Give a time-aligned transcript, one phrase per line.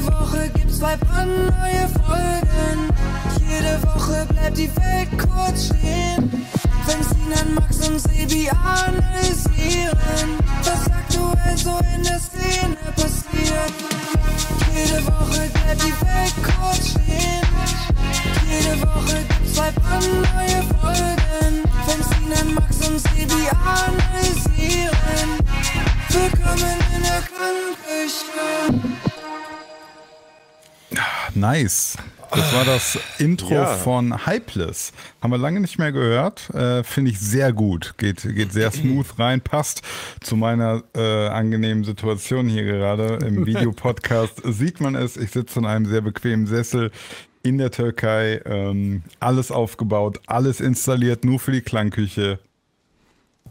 [0.00, 2.88] Jede Woche gibt's zwei brandneue Folgen.
[3.46, 6.46] Jede Woche bleibt die Welt kurz stehen.
[6.86, 13.74] Wenn Sinan, Max und Sebi analysieren, was aktuell so in der Szene passiert.
[14.74, 17.44] Jede Woche bleibt die Welt kurz stehen.
[18.48, 21.62] Jede Woche gibt's zwei brandneue Folgen.
[21.86, 25.28] Wenn Sinan, Max und Sebi analysieren,
[26.08, 28.48] willkommen in der Krankenküche.
[31.34, 31.96] Nice.
[32.32, 33.66] Das war das Intro Ja.
[33.66, 34.92] von Hypeless.
[35.20, 36.48] Haben wir lange nicht mehr gehört.
[36.54, 37.94] Äh, Finde ich sehr gut.
[37.98, 39.40] Geht, geht sehr smooth rein.
[39.40, 39.82] Passt
[40.20, 44.42] zu meiner äh, angenehmen Situation hier gerade im Videopodcast.
[44.44, 45.16] Sieht man es.
[45.16, 46.92] Ich sitze in einem sehr bequemen Sessel
[47.42, 48.40] in der Türkei.
[48.44, 52.38] Ähm, alles aufgebaut, alles installiert, nur für die Klangküche.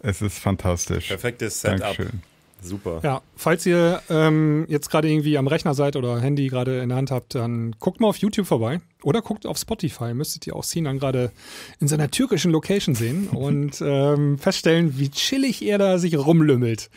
[0.01, 1.09] Es ist fantastisch.
[1.09, 1.79] Perfektes Setup.
[1.97, 2.21] Dankeschön.
[2.61, 2.99] Super.
[3.03, 6.97] Ja, falls ihr ähm, jetzt gerade irgendwie am Rechner seid oder Handy gerade in der
[6.97, 10.13] Hand habt, dann guckt mal auf YouTube vorbei oder guckt auf Spotify.
[10.13, 11.31] Müsstet ihr auch Sinan gerade
[11.79, 16.89] in seiner türkischen Location sehen und ähm, feststellen, wie chillig er da sich rumlümmelt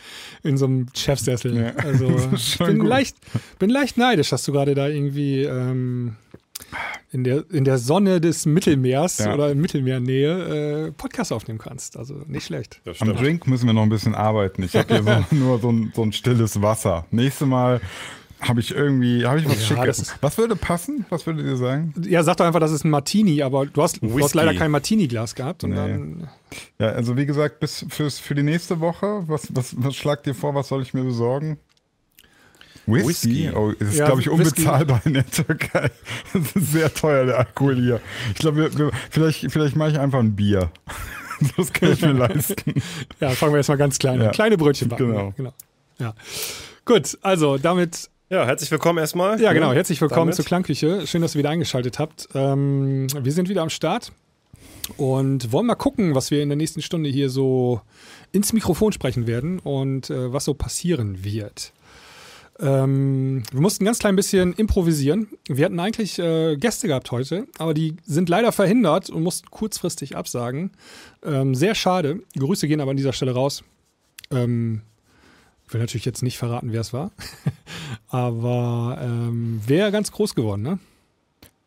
[0.43, 1.55] in so einem Chefsessel.
[1.55, 2.87] Ja, Also ich bin gut.
[2.89, 3.15] leicht,
[3.59, 6.15] bin leicht neidisch, dass du gerade da irgendwie ähm,
[7.11, 9.33] in, der, in der Sonne des Mittelmeers Ja.
[9.33, 11.97] oder in Mittelmeernähe äh, Podcast aufnehmen kannst.
[11.97, 12.81] Also nicht schlecht.
[12.99, 13.15] Am.
[13.15, 14.63] Drink müssen wir noch ein bisschen arbeiten.
[14.63, 17.05] Ich habe hier so, nur so ein, so ein stilles Wasser.
[17.11, 17.81] Nächstes Mal
[18.41, 20.15] habe ich irgendwie, habe ich was Ja, Schickes.
[20.19, 21.05] Was würde passen?
[21.09, 21.93] Was würdet ihr sagen?
[22.01, 24.69] Ja, sag doch einfach, das ist ein Martini, aber du hast, du hast leider kein
[24.69, 25.63] Martini-Glas gehabt.
[25.63, 25.75] Und Nee.
[25.77, 26.27] dann,
[26.77, 30.35] Ja, also wie gesagt, bis fürs, für die nächste Woche, was, was, was schlagt ihr
[30.35, 31.57] vor, was soll ich mir besorgen?
[32.85, 33.07] Whisky?
[33.07, 33.51] Whisky.
[33.55, 34.41] Oh, es ist, Ja, glaube ich, Whisky.
[34.61, 35.89] unbezahlbar in der Türkei.
[36.33, 38.01] Das ist sehr teuer, der Alkohol hier.
[38.33, 40.69] Ich glaube, wir, wir, vielleicht, vielleicht mache ich einfach ein Bier.
[41.57, 42.73] Das kann ich mir leisten.
[43.19, 44.25] ja, fangen wir jetzt mal ganz klein an.
[44.27, 44.31] Ja.
[44.31, 45.33] Kleine Brötchen backen.
[45.35, 45.53] Genau.
[45.99, 46.13] Ja.
[46.85, 49.41] Gut, also damit, Ja, herzlich willkommen erstmal.
[49.41, 50.35] ja genau, herzlich willkommen damit.
[50.35, 51.05] zur Klangküche.
[51.05, 52.29] Schön, dass ihr wieder eingeschaltet habt.
[52.33, 54.13] Ähm, wir sind wieder am Start
[54.95, 57.81] und wollen mal gucken, was wir in der nächsten Stunde hier so
[58.31, 61.73] ins Mikrofon sprechen werden und äh, was so passieren wird.
[62.59, 65.27] Ähm, wir mussten ein ganz klein bisschen improvisieren.
[65.47, 70.15] Wir hatten eigentlich äh, Gäste gehabt heute, aber die sind leider verhindert und mussten kurzfristig
[70.15, 70.71] absagen.
[71.23, 72.21] Ähm, sehr schade.
[72.37, 73.63] Grüße gehen aber an dieser Stelle raus.
[74.31, 74.81] Ähm,
[75.65, 77.11] ich will natürlich jetzt nicht verraten, wer es war.
[78.07, 80.79] aber ähm, wäre ganz groß geworden, ne?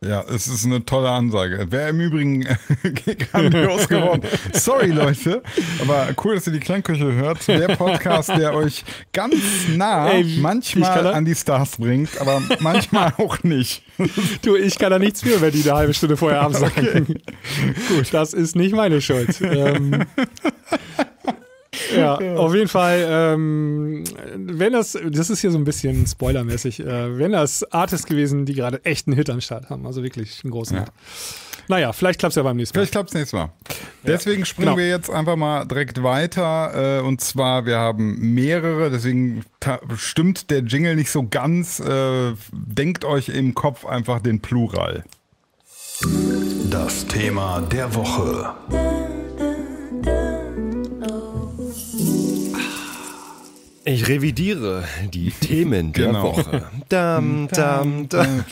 [0.04, 1.66] Ja, es ist eine tolle Ansage.
[1.70, 2.40] Wäre im Übrigen
[3.32, 4.22] grandios geworden.
[4.52, 5.42] Sorry, Leute.
[5.80, 7.48] Aber cool, dass ihr die Klangküche hört.
[7.48, 8.84] Der Podcast, der euch
[9.14, 9.34] ganz
[9.74, 13.82] nah Ey, manchmal an die Stars bringt, aber manchmal auch nicht.
[14.42, 17.06] Du, ich kann da nichts für, wenn die eine halbe Stunde vorher absagen.
[17.88, 18.12] Gut.
[18.12, 19.40] Das ist nicht meine Schuld.
[19.40, 20.04] Ähm,
[22.06, 24.04] ja, auf jeden Fall, ähm,
[24.36, 28.54] wenn das, das ist hier so ein bisschen spoilermäßig, äh, wenn das Artists gewesen, die
[28.54, 30.84] gerade echt einen Hit am Start haben, also wirklich einen großen Ja.
[30.84, 30.92] Hit.
[31.68, 32.82] Naja, vielleicht klappt es ja beim nächsten Mal.
[32.82, 33.50] Vielleicht klappt es nächstes Mal.
[34.04, 34.78] Deswegen springen genau.
[34.78, 36.98] wir jetzt einfach mal direkt weiter.
[36.98, 39.44] Äh, und zwar, wir haben mehrere, deswegen
[39.96, 41.80] stimmt der Jingle nicht so ganz.
[41.80, 45.04] Äh, denkt euch im Kopf einfach den Plural.
[46.70, 48.54] Das Thema der Woche.
[53.88, 54.82] Ich revidiere
[55.14, 56.22] die Themen der Genau.
[56.24, 56.66] Woche.
[56.88, 58.44] Dam, dam, dam.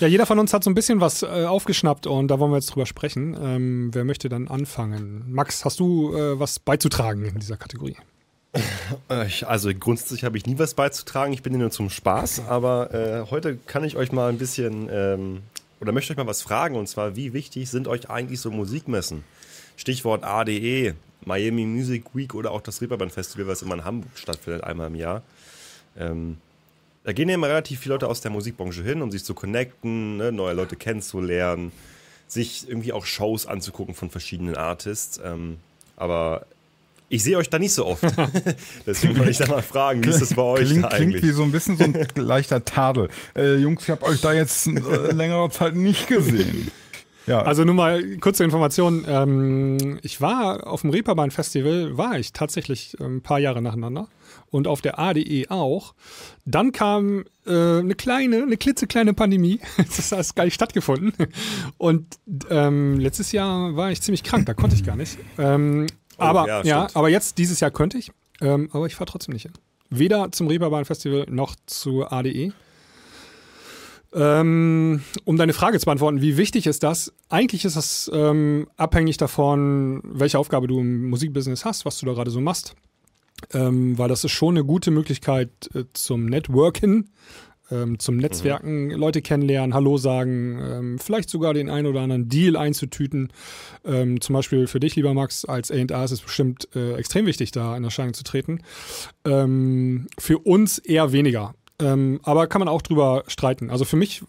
[0.00, 2.56] Ja, jeder von uns hat so ein bisschen was äh, aufgeschnappt und da wollen wir
[2.56, 3.36] jetzt drüber sprechen.
[3.38, 5.24] Ähm, wer möchte dann anfangen?
[5.28, 7.96] Max, hast du äh, was beizutragen in dieser Kategorie?
[9.10, 11.34] Äh, ich- Also grundsätzlich habe ich nie was beizutragen.
[11.34, 12.46] Ich bin hier nur zum Spaß.
[12.48, 15.40] Aber äh, heute kann ich euch mal ein bisschen ähm,
[15.82, 16.76] oder möchte euch mal was fragen.
[16.76, 19.22] Und zwar, wie wichtig sind euch eigentlich so Musikmessen?
[19.76, 20.94] Stichwort ADE,
[21.24, 24.94] Miami Music Week oder auch das Reeperbahn Festival, was immer in Hamburg stattfindet, einmal im
[24.94, 25.22] Jahr.
[25.96, 26.38] Ähm,
[27.04, 30.18] da gehen ja immer relativ viele Leute aus der Musikbranche hin, um sich zu connecten,
[30.18, 31.72] ne, neue Leute kennenzulernen,
[32.28, 35.20] sich irgendwie auch Shows anzugucken von verschiedenen Artists.
[35.22, 35.58] Ähm,
[35.96, 36.46] aber
[37.08, 38.04] ich sehe euch da nicht so oft.
[38.86, 41.22] Deswegen wollte ich da mal fragen, wie ist das bei euch Klingt, da klingt eigentlich?
[41.22, 43.08] wie so ein bisschen so ein leichter Tadel.
[43.36, 46.70] Äh, Jungs, ich habe euch da jetzt äh, längere Zeit nicht gesehen.
[47.26, 49.04] Ja, Also nur mal kurze Information.
[49.06, 54.08] Ähm, ich war auf dem Reeperbahn Festival, war ich tatsächlich ein paar Jahre nacheinander
[54.50, 55.94] und auf der ADE auch.
[56.44, 59.60] Dann kam äh, eine kleine, eine klitzekleine Pandemie.
[59.96, 61.12] Das hat gar nicht stattgefunden.
[61.78, 62.06] Und
[62.50, 65.18] ähm, letztes Jahr war ich ziemlich krank, da konnte ich gar nicht.
[65.38, 65.86] Ähm,
[66.18, 68.12] Oh, aber ja, ja, aber jetzt dieses Jahr könnte ich.
[68.40, 69.52] Ähm, aber ich fahre trotzdem nicht hin.
[69.90, 72.52] Weder zum Reeperbahn Festival noch zur ADE.
[74.14, 77.12] Ähm, um deine Frage zu beantworten, wie wichtig ist das?
[77.30, 82.12] Eigentlich ist das ähm, abhängig davon, welche Aufgabe du im Musikbusiness hast, was du da
[82.12, 82.74] gerade so machst.
[83.54, 87.10] Ähm, weil das ist schon eine gute Möglichkeit äh, zum Networken.
[87.70, 92.56] ähm, zum Netzwerken, Leute kennenlernen, Hallo sagen, ähm, vielleicht sogar den einen oder anderen Deal
[92.56, 93.32] einzutüten.
[93.84, 97.50] Ähm, zum Beispiel für dich, lieber Max, als A&A ist es bestimmt äh, extrem wichtig,
[97.50, 98.60] da in Erscheinung zu treten.
[99.24, 101.54] Für uns eher weniger.
[101.82, 103.68] Ähm, aber kann man auch drüber streiten.
[103.70, 104.22] Also für mich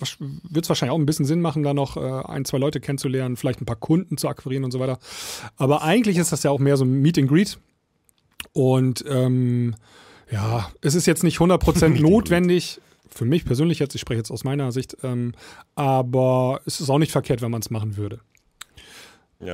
[0.44, 3.38] wird es wahrscheinlich auch ein bisschen Sinn machen, da noch äh, ein, zwei Leute kennenzulernen,
[3.38, 4.98] vielleicht ein paar Kunden zu akquirieren und so weiter.
[5.58, 7.60] Aber eigentlich ist das ja auch mehr so ein Meet and Greet.
[8.54, 9.76] Und ähm,
[10.32, 14.44] ja, es ist jetzt nicht 100% notwendig, für mich persönlich jetzt, ich spreche jetzt aus
[14.44, 15.34] meiner Sicht, ähm,
[15.76, 18.20] aber es ist auch nicht verkehrt, wenn man es machen würde.
[19.40, 19.54] Ja.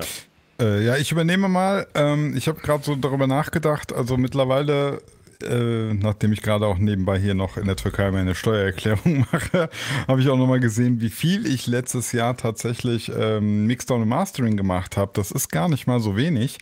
[0.60, 1.88] Äh, ja, ich übernehme mal.
[1.96, 3.94] Ähm, ich habe gerade so darüber nachgedacht.
[3.94, 5.02] Also mittlerweile
[5.44, 9.70] äh, nachdem ich gerade auch nebenbei hier noch in der Türkei meine Steuererklärung mache,
[10.08, 14.58] habe ich auch nochmal gesehen, wie viel ich letztes Jahr tatsächlich ähm, Mixdown und Mastering
[14.58, 15.12] gemacht habe.
[15.14, 16.58] Das ist gar nicht mal so wenig.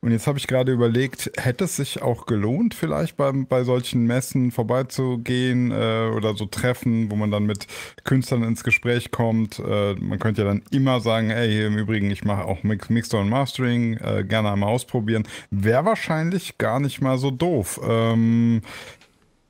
[0.00, 4.04] Und jetzt habe ich gerade überlegt, hätte es sich auch gelohnt, vielleicht bei, bei solchen
[4.04, 7.68] Messen vorbeizugehen äh, oder so Treffen, wo man dann mit
[8.02, 9.60] Künstlern ins Gespräch kommt.
[9.60, 13.22] Äh, man könnte ja dann immer sagen, ey, im Übrigen, ich mache auch Mix, Mixdown
[13.22, 15.22] und Mastering, äh, gerne einmal ausprobieren.
[15.50, 17.80] Wäre wahrscheinlich gar nicht mal so doof.
[17.88, 18.21] Ähm,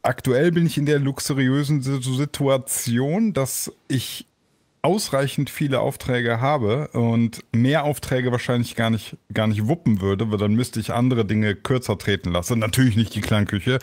[0.03, 4.27] aktuell bin ich in der luxuriösen Situation, dass ich
[4.83, 10.39] ausreichend viele Aufträge habe und mehr Aufträge wahrscheinlich gar nicht, gar nicht wuppen würde, weil
[10.39, 12.59] dann müsste ich andere Dinge kürzer treten lassen.
[12.59, 13.79] Natürlich nicht die Klangküche.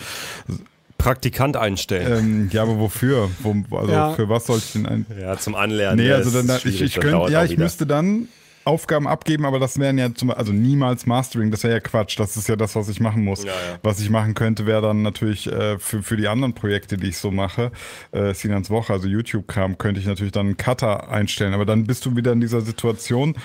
[0.97, 2.44] Praktikant einstellen.
[2.44, 3.31] Ähm, ja, aber wofür?
[3.39, 4.13] Wo, also ja.
[4.13, 5.06] für was soll ich denn ein?
[5.18, 6.06] Ja, zum Anlernen.
[6.06, 8.27] Nee, also dann, ich, ich könnte, ja, ich müsste dann
[8.69, 12.19] Aufgaben abgeben, aber das wären ja zum also niemals Mastering, das wäre ja Quatsch.
[12.19, 13.44] Das ist ja das, was ich machen muss.
[13.44, 13.80] Ja, ja.
[13.81, 17.18] Was ich machen könnte, wäre dann natürlich äh, für, für die anderen Projekte, die ich
[17.18, 17.71] so mache,
[18.12, 21.56] äh, Sinans Woche, also YouTube-Kram, könnte ich natürlich dann einen Cutter einstellen.
[21.56, 23.36] Aber dann bist du wieder in dieser Situation,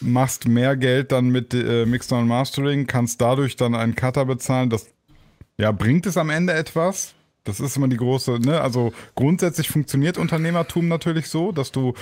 [0.00, 4.70] machst mehr Geld dann mit äh, Mixdown und Mastering, kannst dadurch dann einen Cutter bezahlen.
[4.70, 4.86] Das
[5.58, 7.14] ja, bringt es am Ende etwas?
[7.44, 8.60] Das ist immer die große, ne?
[8.60, 11.94] Also grundsätzlich funktioniert Unternehmertum natürlich so, dass du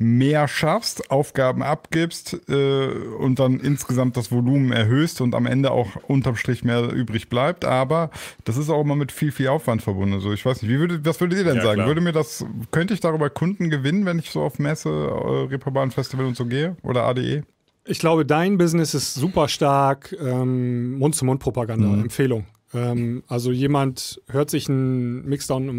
[0.00, 5.96] mehr schaffst, Aufgaben abgibst äh, und dann insgesamt das Volumen erhöhst und am Ende auch
[6.06, 7.64] unterm Strich mehr übrig bleibt.
[7.64, 8.10] Aber
[8.44, 10.14] das ist auch immer mit viel, viel Aufwand verbunden.
[10.14, 11.74] Also ich weiß nicht, wie würde, was würdet ihr denn ja, sagen?
[11.76, 11.86] Klar.
[11.88, 15.90] Würde mir das, könnte ich darüber Kunden gewinnen, wenn ich so auf Messe, äh, Reeperbahn
[15.90, 16.76] Festival und so gehe?
[16.82, 17.42] Oder ADE?
[17.84, 22.02] Ich glaube, dein Business ist super stark ähm, Mund-zu-Mund-Propaganda, mhm.
[22.02, 22.46] Empfehlung.
[22.72, 25.78] Ähm, also jemand hört sich einen Mixdown- und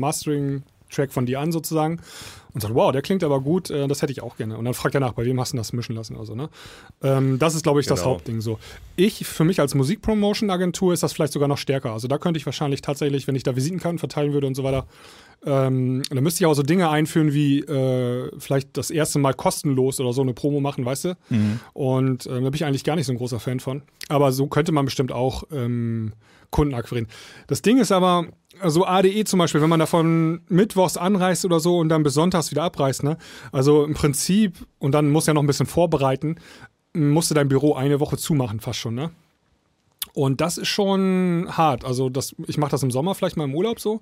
[0.89, 1.99] Mastering-Track von dir an sozusagen
[2.53, 4.57] und sagt, wow, der klingt aber gut, äh, das hätte ich auch gerne.
[4.57, 6.17] Und dann fragt er nach, bei wem hast du das mischen lassen?
[6.17, 6.49] Also, ne?
[7.03, 8.13] Ähm, das ist, glaube ich, das genau.
[8.13, 8.59] Hauptding so.
[8.95, 11.91] Ich, für mich als Musikpromotion-Agentur ist das vielleicht sogar noch stärker.
[11.91, 14.87] Also da könnte ich wahrscheinlich tatsächlich, wenn ich da Visitenkarten verteilen würde und so weiter,
[15.45, 19.99] ähm, dann müsste ich auch so Dinge einführen wie äh, vielleicht das erste Mal kostenlos
[19.99, 21.17] oder so eine Promo machen, weißt du?
[21.29, 21.59] Mhm.
[21.73, 23.83] Und äh, da bin ich eigentlich gar nicht so ein großer Fan von.
[24.09, 26.13] Aber so könnte man bestimmt auch ähm,
[26.49, 27.07] Kunden akquirieren.
[27.47, 28.25] Das Ding ist aber,
[28.61, 32.51] also ADE zum Beispiel, wenn man davon mittwochs anreist oder so und dann bis sonntags
[32.51, 33.17] wieder abreist, ne?
[33.51, 36.35] Also im Prinzip, und dann muss ja noch ein bisschen vorbereiten,
[36.93, 39.11] musste dein Büro eine Woche zumachen, fast schon, ne?
[40.13, 41.85] Und das ist schon hart.
[41.85, 44.01] Also das, ich mache das im Sommer vielleicht mal im Urlaub so,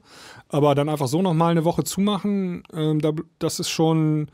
[0.49, 4.29] aber dann einfach so nochmal eine Woche zumachen, ähm, da, das ist schon,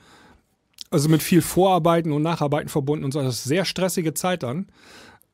[0.92, 3.22] also mit viel Vorarbeiten und Nacharbeiten verbunden und so.
[3.22, 4.68] Das ist sehr stressige Zeit dann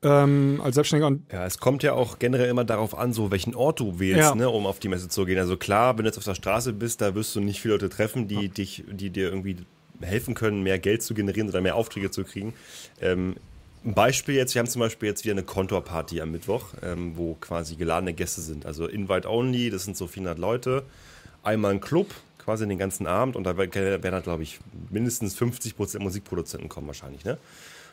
[0.01, 1.17] ähm, als Selbstständiger.
[1.31, 4.35] ja, es kommt ja auch generell immer darauf an, so welchen Ort du wählst, ja.
[4.35, 5.37] ne, um auf die Messe zu gehen.
[5.37, 7.89] Also klar, wenn du jetzt auf der Straße bist, da wirst du nicht viele Leute
[7.89, 8.47] treffen, die ja.
[8.47, 9.57] dich, die dir irgendwie
[10.01, 12.53] helfen können, mehr Geld zu generieren oder mehr Aufträge zu kriegen.
[13.01, 13.35] Ähm,
[13.85, 17.35] ein Beispiel jetzt, wir haben zum Beispiel jetzt wieder eine Kontorparty am Mittwoch, ähm, wo
[17.35, 18.65] quasi geladene Gäste sind.
[18.65, 20.83] Also Invite Only, das sind so 400 Leute.
[21.43, 25.99] Einmal ein Club, quasi den ganzen Abend und da werden halt, glaube ich, mindestens 50%
[25.99, 27.37] Musikproduzenten kommen wahrscheinlich, ne?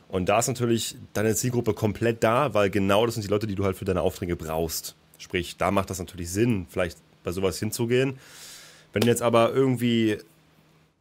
[0.09, 3.55] Und da ist natürlich deine Zielgruppe komplett da, weil genau das sind die Leute, die
[3.55, 4.95] du halt für deine Aufträge brauchst.
[5.19, 8.19] Sprich, da macht das natürlich Sinn, vielleicht bei sowas hinzugehen.
[8.93, 10.19] Wenn du jetzt aber irgendwie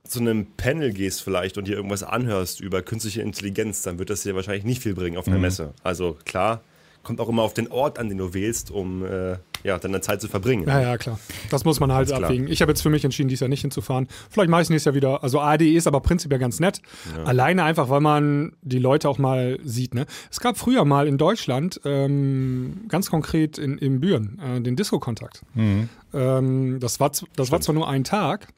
[0.03, 4.23] zu einem Panel gehst vielleicht und dir irgendwas anhörst über künstliche Intelligenz, dann wird das
[4.23, 5.43] dir wahrscheinlich nicht viel bringen auf einer mhm.
[5.43, 5.73] Messe.
[5.83, 6.61] Also klar,
[7.03, 10.21] kommt auch immer auf den Ort an, den du wählst, um äh, ja, deine Zeit
[10.21, 10.67] zu verbringen.
[10.67, 11.19] Ja, ja, klar.
[11.49, 12.47] Das muss man halt abwägen.
[12.47, 14.07] Ich habe jetzt für mich entschieden, dies Jahr nicht hinzufahren.
[14.29, 15.23] Vielleicht mache ich es nächstes Jahr wieder.
[15.23, 16.81] Also ADE ist aber prinzipiell ganz nett.
[17.17, 17.23] Ja.
[17.23, 19.95] Alleine einfach, weil man die Leute auch mal sieht.
[19.95, 20.05] Ne?
[20.29, 25.41] Es gab früher mal in Deutschland, ähm, ganz konkret in, in Büren, äh, den Disco-Kontakt.
[25.55, 25.89] Mhm.
[26.13, 28.49] Ähm, das, war, das war zwar nur ein Tag,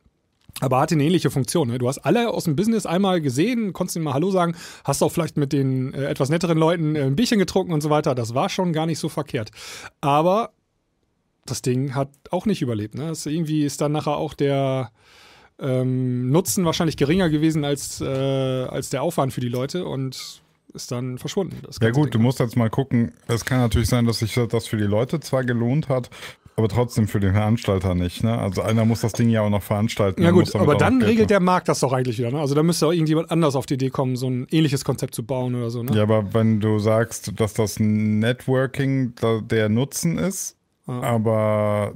[0.60, 1.70] aber hatte eine ähnliche Funktion.
[1.70, 1.78] Ne?
[1.78, 5.12] Du hast alle aus dem Business einmal gesehen, konntest ihnen mal Hallo sagen, hast auch
[5.12, 8.14] vielleicht mit den äh, etwas netteren Leuten äh, ein Bierchen getrunken und so weiter.
[8.14, 9.52] Das war schon gar nicht so verkehrt.
[10.02, 10.52] Aber
[11.50, 12.96] das Ding hat auch nicht überlebt.
[12.96, 13.08] Ne?
[13.08, 14.92] Das irgendwie ist dann nachher auch der
[15.60, 20.42] ähm, Nutzen wahrscheinlich geringer gewesen als, äh, als der Aufwand für die Leute und
[20.74, 21.58] ist dann verschwunden.
[21.82, 22.12] ja gut, Ding.
[22.12, 23.14] du musst jetzt mal gucken.
[23.28, 26.10] Es kann natürlich sein, dass sich das für die Leute zwar gelohnt hat,
[26.56, 28.24] aber trotzdem für den Veranstalter nicht.
[28.24, 28.38] Ne?
[28.38, 30.24] Also einer muss das Ding ja auch noch veranstalten.
[30.24, 31.28] Ja gut, aber dann regelt machen.
[31.28, 32.32] der Markt das doch eigentlich wieder.
[32.32, 32.40] Ne?
[32.40, 35.24] Also da müsste auch irgendjemand anders auf die Idee kommen, so ein ähnliches Konzept zu
[35.24, 35.84] bauen oder so.
[35.84, 35.96] Ne?
[35.96, 39.14] Ja, aber wenn du sagst, dass das Networking
[39.50, 40.57] der Nutzen ist,
[40.88, 41.94] aber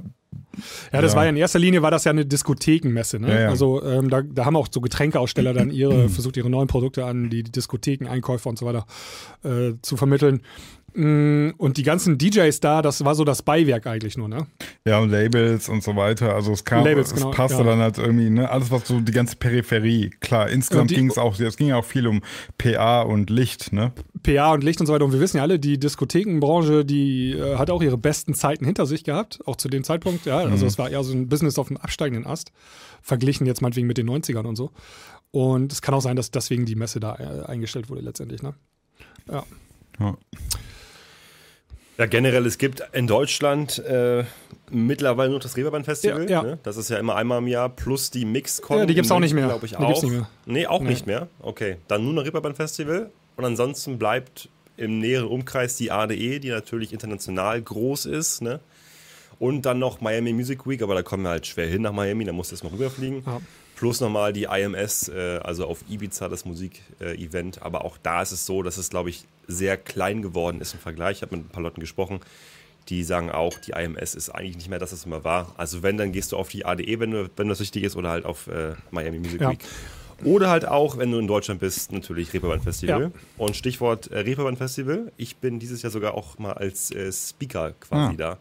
[0.92, 1.16] Ja, das Ja.
[1.16, 3.18] war ja in erster Linie war das ja eine Diskothekenmesse.
[3.18, 3.28] Ne?
[3.32, 3.48] Ja, ja.
[3.48, 7.30] Also ähm, da, da haben auch so Getränkeaussteller dann ihre versucht ihre neuen Produkte an
[7.30, 8.86] die Diskotheken, Einkäufer und so weiter
[9.44, 10.42] äh, zu vermitteln.
[10.94, 14.46] Mm, Und die ganzen DJs da, das war so das Beiwerk eigentlich nur, ne?
[14.84, 16.34] ja, und Labels und so weiter.
[16.34, 17.64] Also es kam, Labels, es genau, passte ja.
[17.64, 20.10] dann halt irgendwie, ne, alles was so die ganze Peripherie.
[20.20, 22.20] Klar, insgesamt ging es auch, es ging ja auch viel um
[22.58, 23.92] PA und Licht, ne?
[24.22, 25.04] PA und Licht und so weiter.
[25.04, 28.86] Und wir wissen ja alle, die Diskothekenbranche, die äh, hat auch ihre besten Zeiten hinter
[28.86, 30.26] sich gehabt, auch zu dem Zeitpunkt.
[30.26, 32.52] Ja, also es war eher so ein Business auf dem absteigenden Ast,
[33.02, 34.70] verglichen jetzt meinetwegen mit den 90ern und so.
[35.30, 38.42] Und es kann auch sein, dass deswegen die Messe da äh, eingestellt wurde letztendlich.
[38.42, 38.54] Ne?
[39.30, 39.44] Ja.
[39.98, 40.16] Ja.
[42.02, 44.24] Ja, generell, es gibt in Deutschland äh,
[44.72, 46.24] mittlerweile nur das Reeperbahn Festival.
[46.24, 46.42] Ja, ja.
[46.42, 46.58] Ne?
[46.64, 48.76] Das ist ja immer einmal im Jahr, plus die Mixcon.
[48.78, 49.46] Ja, die gibt's in auch nicht mehr.
[49.46, 50.02] Glaube ich Die auch.
[50.02, 50.28] nicht mehr.
[50.44, 50.88] Nee, auch Nee.
[50.88, 51.28] nicht mehr.
[51.40, 53.08] Okay, dann nur noch Reeperbahn Festival.
[53.36, 58.42] Und ansonsten bleibt im näheren Umkreis die ADE, die natürlich international groß ist.
[58.42, 58.58] Ne?
[59.38, 62.24] Und dann noch Miami Music Week, aber da kommen wir halt schwer hin nach Miami,
[62.24, 63.22] da musst du erstmal rüberfliegen.
[63.24, 63.40] Ja.
[63.76, 67.62] Plus nochmal die IMS, äh, also auf Ibiza, das Musikevent.
[67.62, 70.80] aber auch da ist es so, dass es, glaube ich, sehr klein geworden ist im
[70.80, 71.16] Vergleich.
[71.18, 72.20] Ich habe mit ein paar Leuten gesprochen,
[72.88, 75.52] die sagen auch, die IMS ist eigentlich nicht mehr das, was es immer war.
[75.56, 78.10] Also wenn, dann gehst du auf die ADE, wenn, du, wenn das wichtig ist, oder
[78.10, 79.50] halt auf äh, Miami Music Ja.
[79.50, 79.60] Week.
[80.24, 83.02] Oder halt auch, wenn du in Deutschland bist, natürlich Reeperbahn Festival.
[83.02, 83.10] Ja.
[83.38, 85.10] Und Stichwort äh, Reeperbahn Festival.
[85.16, 88.16] Ich bin dieses Jahr sogar auch mal als äh, Speaker quasi Ah.
[88.16, 88.38] da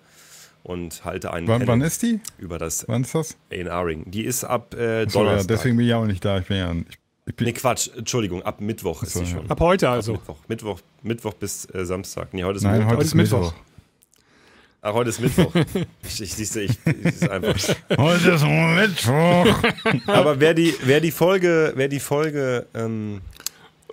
[0.64, 2.20] und halte einen Wann, wann ist die?
[2.38, 3.38] über das Wann ist das?
[3.52, 4.10] A&R-Ring.
[4.12, 4.78] Die ist ab äh,
[5.10, 5.48] So, ja, Donnerstag.
[5.48, 6.40] deswegen bin ich auch nicht da.
[6.40, 9.38] Ich bin ja, ich, ich bin, Nee, Quatsch, Entschuldigung, ab Mittwoch ist so, sie ja.
[9.38, 9.50] schon.
[9.50, 10.14] Ab heute also.
[10.14, 12.34] Mittwoch, Mittwoch, Mittwoch bis äh, Samstag.
[12.34, 12.98] Nee, heute ist nein, Montag.
[12.98, 13.54] heute ist Mittwoch.
[14.84, 15.54] Ach, heute ist Mittwoch.
[16.04, 17.56] ich, ich, siehste, ich, ich ist einfach.
[17.98, 19.64] Heute ist Mittwoch.
[20.08, 23.22] Aber wer die, wer die Folge, wer die Folge ähm,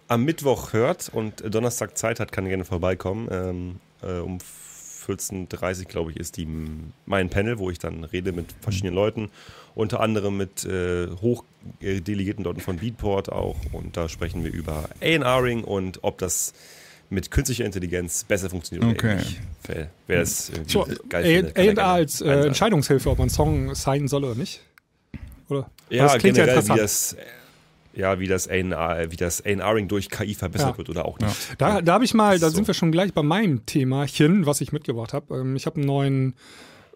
[0.08, 3.28] am Mittwoch hört und Donnerstag Zeit hat, kann gerne vorbeikommen.
[3.30, 4.38] Ähm, äh, um
[5.08, 6.46] 14.30 Uhr, glaube ich, ist die,
[7.06, 9.30] mein Panel, wo ich dann rede mit verschiedenen Leuten.
[9.74, 13.56] Unter anderem mit äh, Hochdelegierten dort von Beatport auch.
[13.72, 16.52] Und da sprechen wir über A&R-Ring und ob das
[17.10, 19.12] mit künstlicher Intelligenz besser funktioniert oder Okay.
[19.12, 19.40] eben nicht.
[20.06, 21.24] Wer, irgendwie So, geil
[21.54, 22.46] findet, A&R als äh.
[22.46, 24.60] Entscheidungshilfe, ob man einen Song signen soll oder nicht.
[25.48, 25.70] Oder?
[25.88, 27.16] Ja, klingt ja generell, wie das,
[27.98, 30.78] ja, wie das A&R, wie das A&Ring durch KI verbessert Ja.
[30.78, 31.34] wird oder auch nicht.
[31.58, 32.56] Da, da habe ich mal, da So.
[32.56, 35.36] sind wir schon gleich bei meinem Themachen, was ich mitgebracht habe.
[35.38, 36.34] Ähm, ich habe einen neuen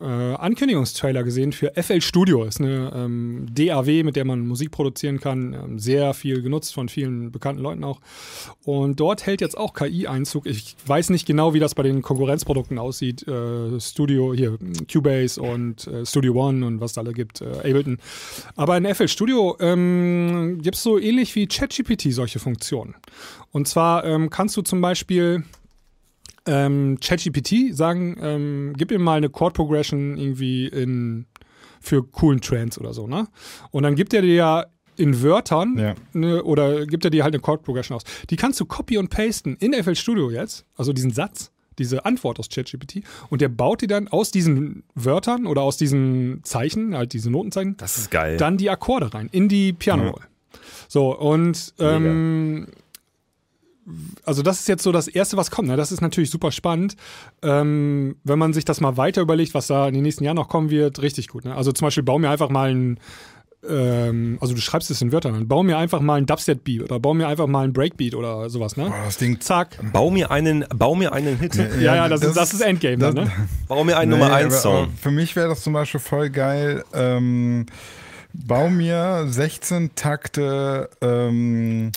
[0.03, 2.45] äh, Ankündigungstrailer gesehen für FL Studio.
[2.45, 5.55] Ist eine ähm, DAW, mit der man Musik produzieren kann.
[5.55, 8.01] Ähm, sehr viel genutzt von vielen bekannten Leuten auch.
[8.65, 10.47] Und dort hält jetzt auch KI Einzug.
[10.47, 13.27] Ich weiß nicht genau, wie das bei den Konkurrenzprodukten aussieht.
[13.27, 14.59] Äh, Studio, hier,
[14.93, 17.99] Cubase und äh, Studio One und was da alle gibt, äh, Ableton.
[18.57, 22.95] Aber in FL Studio ähm, gibt es so ähnlich wie ChatGPT solche Funktionen.
[23.53, 25.45] Und zwar ähm, kannst du zum Beispiel
[26.47, 31.27] ähm, ChatGPT sagen, ähm, gib mir mal eine Chord Progression irgendwie in
[31.81, 33.27] für coolen Trends oder so, ne?
[33.71, 35.95] Und dann gibt er dir ja in Wörtern Ja.
[36.13, 38.03] ne, oder gibt er dir halt eine Chord Progression aus.
[38.31, 42.39] Die kannst du copy und pasten in FL Studio jetzt, also diesen Satz, diese Antwort
[42.39, 47.15] aus ChatGPT und der baut dir dann aus diesen Wörtern oder aus diesen Zeichen, halt
[47.15, 48.37] diese Notenzeichen, Das ist geil.
[48.37, 50.23] dann die Akkorde rein in die Piano Roll.
[50.89, 52.69] So, und ähm,
[54.25, 55.69] also das ist jetzt so das Erste, was kommt.
[55.69, 55.77] Ne?
[55.77, 56.97] Das ist natürlich super spannend.
[57.43, 60.49] Ähm, wenn man sich das mal weiter überlegt, was da in den nächsten Jahren noch
[60.49, 61.45] kommen wird, richtig gut.
[61.45, 61.55] Ne?
[61.55, 63.01] Also zum Beispiel, bau mir einfach mal ein,
[63.69, 66.99] ähm, also du schreibst es in Wörtern an, bau mir einfach mal ein Dubstep-Beat oder
[67.01, 68.77] bau mir einfach mal ein Breakbeat oder sowas.
[68.77, 68.85] Ne?
[68.87, 69.41] Boah, das Ding.
[69.41, 69.79] Zack.
[69.93, 71.55] Bau mir einen, bau mir einen Hit.
[71.81, 73.33] Ja, ja, das, ist, das ist Endgame das- dann, ne?
[73.69, 74.89] Bau mir einen Nee, Nummer aber- 1 Song.
[75.01, 76.85] Für mich wäre das zum Beispiel voll geil.
[76.93, 77.67] Ähm,
[78.33, 81.93] bau mir 16 Takte ähm,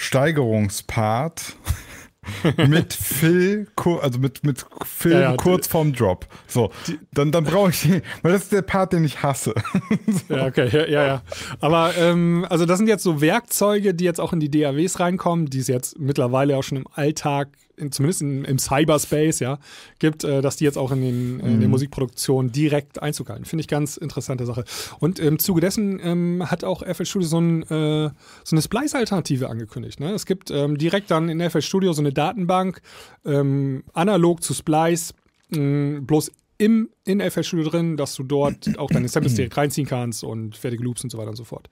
[0.00, 1.56] Steigerungspart
[2.68, 3.66] mit Phil,
[4.00, 6.26] also mit, mit Phil Ja, ja, kurz vorm Drop.
[6.46, 6.70] So,
[7.12, 9.54] dann, dann brauche ich den, weil das ist der Part, den ich hasse.
[10.28, 11.06] Ja, okay, ja, ja.
[11.06, 11.22] ja.
[11.60, 15.46] Aber ähm, also das sind jetzt so Werkzeuge, die jetzt auch in die DAWs reinkommen,
[15.46, 17.48] die es jetzt mittlerweile auch schon im Alltag,
[17.78, 19.58] in, zumindest in, im Cyberspace, ja,
[19.98, 23.44] gibt, äh, dass die jetzt auch in den, in den Musikproduktionen direkt Einzug halten.
[23.44, 24.64] Finde ich ganz interessante Sache.
[24.98, 28.10] Und im Zuge dessen ähm, hat auch FL Studio so, ein, äh,
[28.44, 30.00] so eine Splice-Alternative angekündigt.
[30.00, 30.12] Ne?
[30.12, 32.80] Es gibt ähm, direkt dann in FL Studio so eine Datenbank,
[33.24, 35.14] ähm, analog zu Splice,
[35.50, 39.86] mh, bloß im, in FL Studio drin, dass du dort auch deine Samples direkt reinziehen
[39.86, 41.70] kannst und fertige Loops und so weiter und so fort.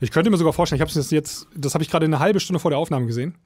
[0.00, 2.40] Ich könnte mir sogar vorstellen, ich habe es jetzt, das habe ich gerade eine halbe
[2.40, 3.36] Stunde vor der Aufnahme gesehen,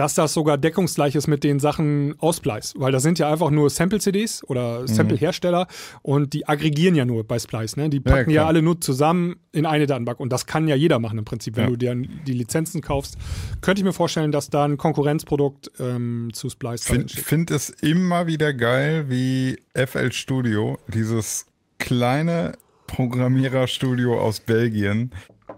[0.00, 2.72] dass das sogar deckungsgleich ist mit den Sachen aus Splice.
[2.78, 5.66] Weil das sind ja einfach nur Sample-CDs oder Sample-Hersteller
[6.00, 7.76] und die aggregieren ja nur bei Splice.
[7.76, 7.90] Ne?
[7.90, 8.46] Die packen ja, klar.
[8.48, 10.18] alle nur zusammen in eine Datenbank.
[10.18, 11.70] Und das kann ja jeder machen im Prinzip, wenn Ja.
[11.70, 13.18] du dir die Lizenzen kaufst.
[13.60, 17.24] Könnte ich mir vorstellen, dass da ein Konkurrenzprodukt ähm, zu Splice Ich steht.
[17.24, 21.44] finde es immer wieder geil, wie FL Studio, dieses
[21.78, 22.52] kleine
[22.86, 25.10] Programmiererstudio aus Belgien,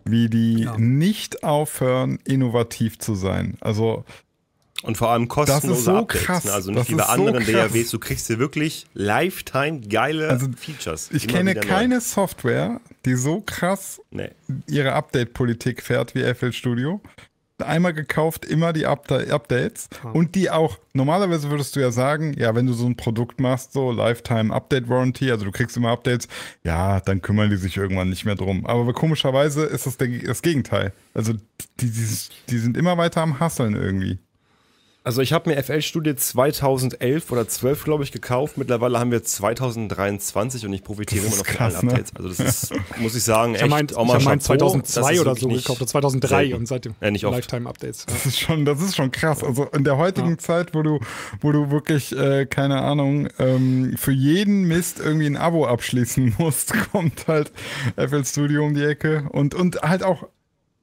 [0.04, 0.76] wie die Ja.
[0.78, 3.56] nicht aufhören, innovativ zu sein.
[3.60, 4.04] Also
[4.82, 6.24] Und vor allem Das ist kostenlose so Updates.
[6.26, 6.44] krass.
[6.44, 6.52] Ne?
[6.52, 7.72] Also Das nicht wie bei so anderen krass.
[7.72, 11.08] DAWs, du kriegst hier wirklich Lifetime geile Also, Features.
[11.12, 11.68] ich kenne wieder neu.
[11.68, 14.30] keine Software, die so krass Nee.
[14.66, 17.00] ihre Update-Politik fährt wie FL Studio.
[17.58, 22.56] Einmal gekauft, immer die Upda Updates und die auch, normalerweise würdest du ja sagen, ja,
[22.56, 26.26] wenn du so ein Produkt machst, so Lifetime Update Warranty, also du kriegst immer Updates,
[26.64, 28.66] ja, dann kümmern die sich irgendwann nicht mehr drum.
[28.66, 30.92] Aber komischerweise ist das der, das Gegenteil.
[31.14, 31.34] Also
[31.78, 32.06] die, die,
[32.48, 34.18] die sind immer weiter am Hasseln irgendwie.
[35.04, 38.56] Also ich habe mir FL Studio 2011 oder 12, glaube ich, gekauft.
[38.56, 42.02] Mittlerweile haben wir 2023 und ich profitiere immer noch krass, von allen ne?
[42.02, 42.16] Updates.
[42.16, 42.38] Also das
[42.70, 44.70] ist, muss ich sagen, Ich echt habe meinen auch mal ich mein Chapeau.
[44.70, 46.54] 2002 Das ist oder so gekauft, oder 2003 selten.
[46.54, 47.34] und seitdem Ja, nicht oft.
[47.34, 48.06] Lifetime-Updates.
[48.08, 48.14] Ja.
[48.14, 49.42] Das ist schon, das ist schon krass.
[49.42, 51.00] Also in der heutigen Zeit, wo du,
[51.40, 56.74] wo du wirklich, äh, keine Ahnung, ähm, für jeden Mist irgendwie ein Abo abschließen musst,
[56.92, 57.50] kommt halt
[57.96, 60.28] FL Studio um die Ecke und, und halt auch,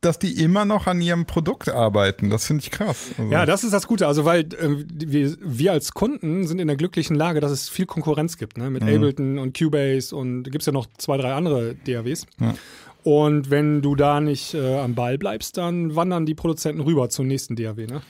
[0.02, 2.30] dass die immer noch an ihrem Produkt arbeiten.
[2.30, 3.12] Das finde ich krass.
[3.18, 4.08] Also, Ja, das ist das Gute.
[4.08, 7.86] Also, weil äh, wir, wir als Kunden sind in der glücklichen Lage, dass es viel
[7.86, 8.70] Konkurrenz gibt, ne?
[8.70, 12.26] Mit Ableton und Cubase und gibt es ja noch zwei, drei andere DAWs.
[12.40, 12.54] Ja.
[13.04, 17.28] Und wenn du da nicht äh, am Ball bleibst, dann wandern die Produzenten rüber zum
[17.28, 18.02] nächsten DAW, ne?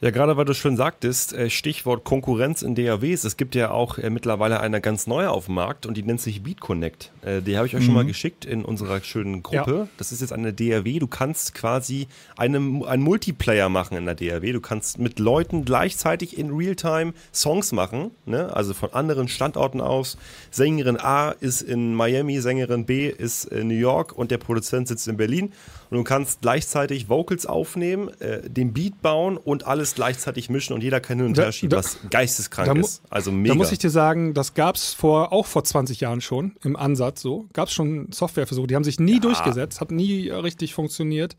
[0.00, 3.24] Ja, gerade weil du schon sagtest, äh, Stichwort Konkurrenz in DAWs.
[3.24, 6.20] Es gibt ja auch äh, mittlerweile eine ganz neue auf dem Markt und die nennt
[6.20, 7.10] sich Beat Connect.
[7.22, 9.72] Äh, Die habe ich euch schon mal geschickt in unserer schönen Gruppe.
[9.72, 9.88] Ja.
[9.96, 11.00] Das ist jetzt eine DAW.
[11.00, 14.52] Du kannst quasi eine, einen Multiplayer machen in der DAW.
[14.52, 18.54] Du kannst mit Leuten gleichzeitig in Realtime Songs machen, ne?
[18.54, 20.16] also von anderen Standorten aus.
[20.52, 25.08] Sängerin A ist in Miami, Sängerin B ist in New York und der Produzent sitzt
[25.08, 25.52] in Berlin.
[25.90, 30.82] Und du kannst gleichzeitig Vocals aufnehmen, äh, den Beat bauen und alles gleichzeitig mischen und
[30.82, 33.02] jeder kann hin und her schieben, was geisteskrank da ist.
[33.08, 33.54] Also mega.
[33.54, 36.76] Da muss ich dir sagen, das gab es vor, auch vor 20 Jahren schon im
[36.76, 37.46] Ansatz so.
[37.52, 41.36] Gab es schon Softwareversuche, die haben sich nie durchgesetzt, hat nie äh, richtig funktioniert.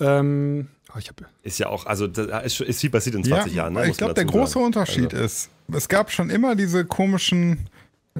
[0.00, 3.54] Ähm, oh, ich hab, ist ja auch, also ist, ist viel passiert in Ja, 20
[3.54, 3.72] Jahren.
[3.72, 3.88] Ne?
[3.88, 4.66] ich glaube, der große sagen.
[4.66, 7.68] Unterschied Also, ist, es gab schon immer diese komischen.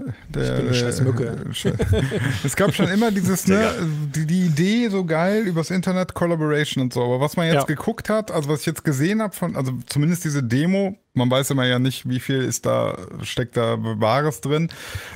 [0.06, 1.36] Äh, Der, bin eine scheiß Mücke.
[1.64, 1.72] äh,
[2.44, 3.70] es gab schon immer dieses, ne,
[4.14, 7.02] die, die Idee so geil übers Internet Collaboration und so.
[7.02, 7.64] Aber was man jetzt Ja.
[7.64, 11.50] geguckt hat, also was ich jetzt gesehen habe von, also zumindest diese Demo, man weiß
[11.50, 14.68] immer ja nicht, wie viel ist da, steckt da Wahres drin.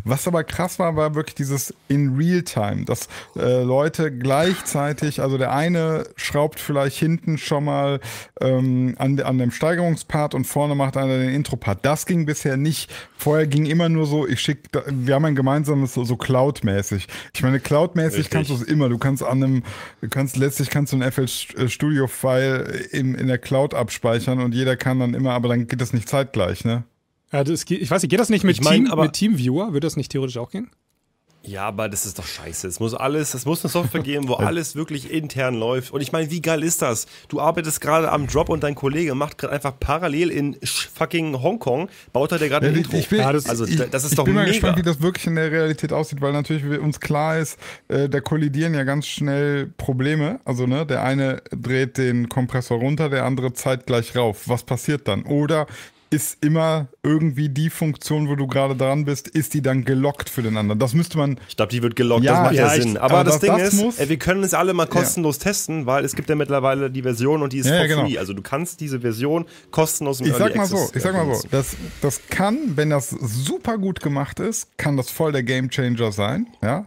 [0.04, 5.38] Was aber krass war, war wirklich dieses in Real Time, dass äh, Leute gleichzeitig, also
[5.38, 8.00] der eine schraubt vielleicht hinten schon mal
[8.40, 11.84] ähm, an, an dem Steigerungspart und vorne macht einer den Intro-Part.
[11.84, 12.90] Das ging bisher nicht.
[13.16, 17.06] Vorher ging immer nur so, ich schicke, wir haben ein gemeinsames so, so Cloud-mäßig.
[17.34, 18.88] Ich meine, Cloud-mäßig kannst du es immer.
[18.88, 19.62] Du kannst an einem,
[20.00, 21.28] du kannst letztlich kannst du ein FL
[21.68, 25.80] Studio File in, in der Cloud abspeichern und jeder kann dann immer, aber dann geht
[25.82, 26.84] das nicht zeitgleich, ne?
[27.32, 29.72] ja, das, ich weiß nicht, geht das nicht mit, Ich mein, Team, aber- mit Teamviewer?
[29.72, 30.70] Würde das nicht theoretisch auch gehen?
[31.44, 32.68] Ja, aber das ist doch scheiße.
[32.68, 35.92] Es muss alles, es muss eine Software geben, wo alles wirklich intern läuft.
[35.92, 37.06] Und ich meine, wie geil ist das?
[37.28, 41.88] Du arbeitest gerade am Drop und dein Kollege macht gerade einfach parallel in fucking Hongkong,
[42.12, 42.96] baut er dir gerade ein Ja, Intro.
[42.96, 44.52] ich, bin, also, ich, das ist ich doch bin mal mega.
[44.52, 48.20] gespannt, wie das wirklich in der Realität aussieht, weil natürlich uns klar ist, äh, da
[48.20, 50.38] kollidieren ja ganz schnell Probleme.
[50.44, 54.42] Also, ne, der eine dreht den Kompressor runter, der andere zeitgleich rauf.
[54.48, 55.24] Was passiert dann?
[55.24, 55.66] Oder
[56.12, 60.42] ist immer irgendwie die Funktion, wo du gerade dran bist, ist die dann gelockt für
[60.42, 60.78] den anderen?
[60.78, 61.38] Das müsste man.
[61.48, 62.96] Ich glaube, die wird gelockt, Ja, das macht ja, ja, Sinn.
[62.98, 65.38] Aber, aber das das- Ding das ist, muss- äh, wir können es alle mal kostenlos
[65.38, 68.06] testen, weil es gibt ja mittlerweile die Version und die ist Ja, for ja, genau.
[68.06, 68.18] free.
[68.18, 71.14] Also du kannst diese Version kostenlos im Ich Early sag mal so, Access, ich sag
[71.14, 75.42] mal so, das, das kann, wenn das super gut gemacht ist, kann das voll der
[75.42, 76.86] Gamechanger sein, ja.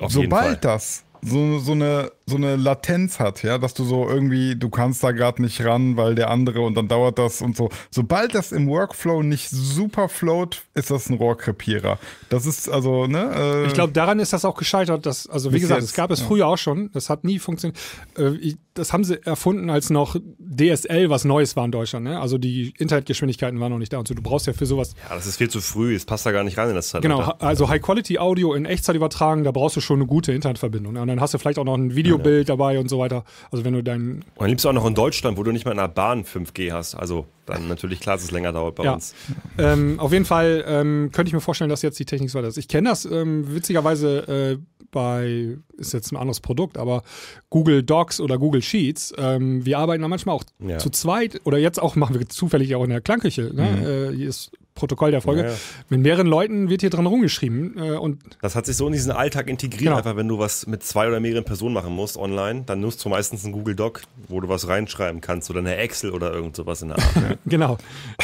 [0.00, 0.42] Auf jeden Fall.
[0.44, 4.68] Sobald das so, so, eine, so eine Latenz hat, ja, dass du so irgendwie, du
[4.68, 7.68] kannst da gerade nicht ran, weil der andere und dann dauert das und so.
[7.90, 11.98] Sobald das im Workflow nicht super float, ist das ein Rohrkrepierer.
[12.28, 13.32] Das ist also, ne?
[13.34, 15.06] Äh, Ich glaube, daran ist das auch gescheitert.
[15.06, 16.26] Dass, also, wie gesagt, jetzt, es gab es ja.
[16.26, 16.90] früher auch schon.
[16.92, 17.78] Das hat nie funktioniert.
[18.16, 22.04] Äh, das haben sie erfunden, als noch DSL was Neues war in Deutschland.
[22.04, 22.20] Ne?
[22.20, 23.98] Also, die Internetgeschwindigkeiten waren noch nicht da.
[23.98, 24.94] Und so, du brauchst ja für sowas.
[25.08, 27.16] Ja, das ist viel zu früh, es passt da gar nicht rein in das Zeitalter.
[27.16, 30.92] Genau, also High-Quality-Audio in Echtzeit übertragen, da brauchst du schon eine gute Internetverbindung.
[30.92, 31.00] ne?
[31.08, 33.24] Und dann hast du vielleicht auch noch ein Videobild dabei und so weiter.
[33.50, 34.00] Also, wenn du dein.
[34.16, 36.24] Und dann liebst du auch noch in Deutschland, wo du nicht mal in der Bahn
[36.24, 36.94] 5G hast.
[36.94, 38.94] Also dann natürlich klar, dass es länger dauert bei Ja.
[38.94, 39.14] uns.
[39.56, 42.48] Ähm, auf jeden Fall ähm, könnte ich mir vorstellen, dass jetzt die Technik so weiter
[42.48, 42.58] ist.
[42.58, 44.58] Ich kenne das ähm, witzigerweise äh,
[44.90, 47.02] bei, ist jetzt ein anderes Produkt, aber
[47.50, 50.78] Google Docs oder Google Sheets, ähm, wir arbeiten da manchmal auch Ja.
[50.78, 53.50] zu zweit oder jetzt auch machen wir zufällig auch in der Klangküche.
[53.54, 54.10] Ne?
[54.12, 55.42] Äh, hier ist Protokoll der Folge.
[55.42, 55.54] Ja, ja.
[55.88, 59.10] Mit mehreren Leuten wird hier dran rumgeschrieben äh, und Das hat sich so in diesen
[59.10, 59.96] Alltag integriert, Genau.
[59.96, 63.08] einfach wenn du was mit zwei oder mehreren Personen machen musst online, dann nutzt du
[63.08, 66.80] meistens einen Google Doc, wo du was reinschreiben kannst oder eine Excel oder irgend sowas
[66.82, 67.38] in der Art.
[67.46, 67.76] genau.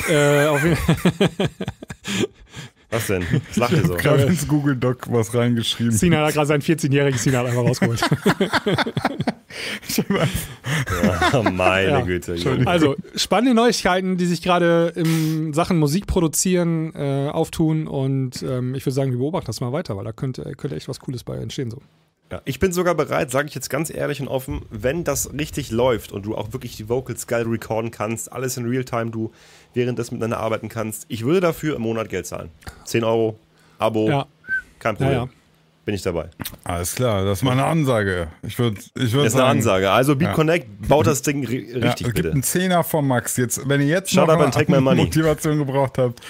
[0.08, 0.76] äh, auf jeden
[2.94, 3.24] Was denn?
[3.48, 3.94] Was lacht ihr so?
[3.94, 5.92] Gerade ins Google Doc was reingeschrieben.
[5.92, 8.00] Sina hat gerade seinen 14-jährigen Sina einfach rausgeholt.
[11.32, 12.00] Ja, meine Ja.
[12.00, 12.36] Güte.
[12.66, 18.84] Also spannende Neuigkeiten, die sich gerade in Sachen Musik produzieren, äh, auftun und ähm, ich
[18.84, 21.36] würde sagen, wir beobachten das mal weiter, weil da könnte, könnte echt was Cooles bei
[21.36, 21.70] entstehen.
[21.70, 21.80] So.
[22.32, 25.70] Ja, ich bin sogar bereit, sage ich jetzt ganz ehrlich und offen, wenn das richtig
[25.70, 29.30] läuft und du auch wirklich die Vocals geil recorden kannst, alles in Realtime, du
[29.74, 32.50] währenddessen miteinander arbeiten kannst, ich würde dafür im Monat Geld zahlen.
[32.86, 33.38] 10 Euro,
[33.78, 34.26] Abo, Ja,
[34.78, 35.18] kein ja, Problem.
[35.20, 35.28] ja.
[35.84, 36.30] Bin ich dabei.
[36.64, 38.28] Alles klar, das ist mal eine Ansage.
[38.42, 39.90] Ich würde ich würd Das ist eine Ansage.
[39.90, 40.34] Also Beat Ja.
[40.34, 42.30] Connect, baut das Ding ri- Ja, richtig es gibt bitte.
[42.32, 43.36] einen Zehner von Max.
[43.36, 45.02] Jetzt, wenn ihr jetzt Shut noch money.
[45.04, 46.20] Motivation gebraucht habt,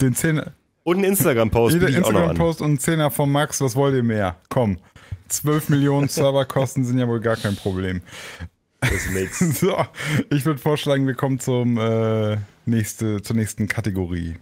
[0.00, 0.52] den Zehner,
[0.84, 1.88] Und einen Instagram-Post jeder.
[1.88, 4.36] Instagram-Post und einen Zehner von Max, was wollt ihr mehr?
[4.48, 4.78] Komm,
[5.32, 8.02] 12 Millionen Serverkosten sind ja wohl gar kein Problem.
[8.80, 9.38] Das Mix.
[9.60, 9.76] So,
[10.30, 14.36] ich würde vorschlagen, wir kommen zum, äh, nächste, zur nächsten Kategorie.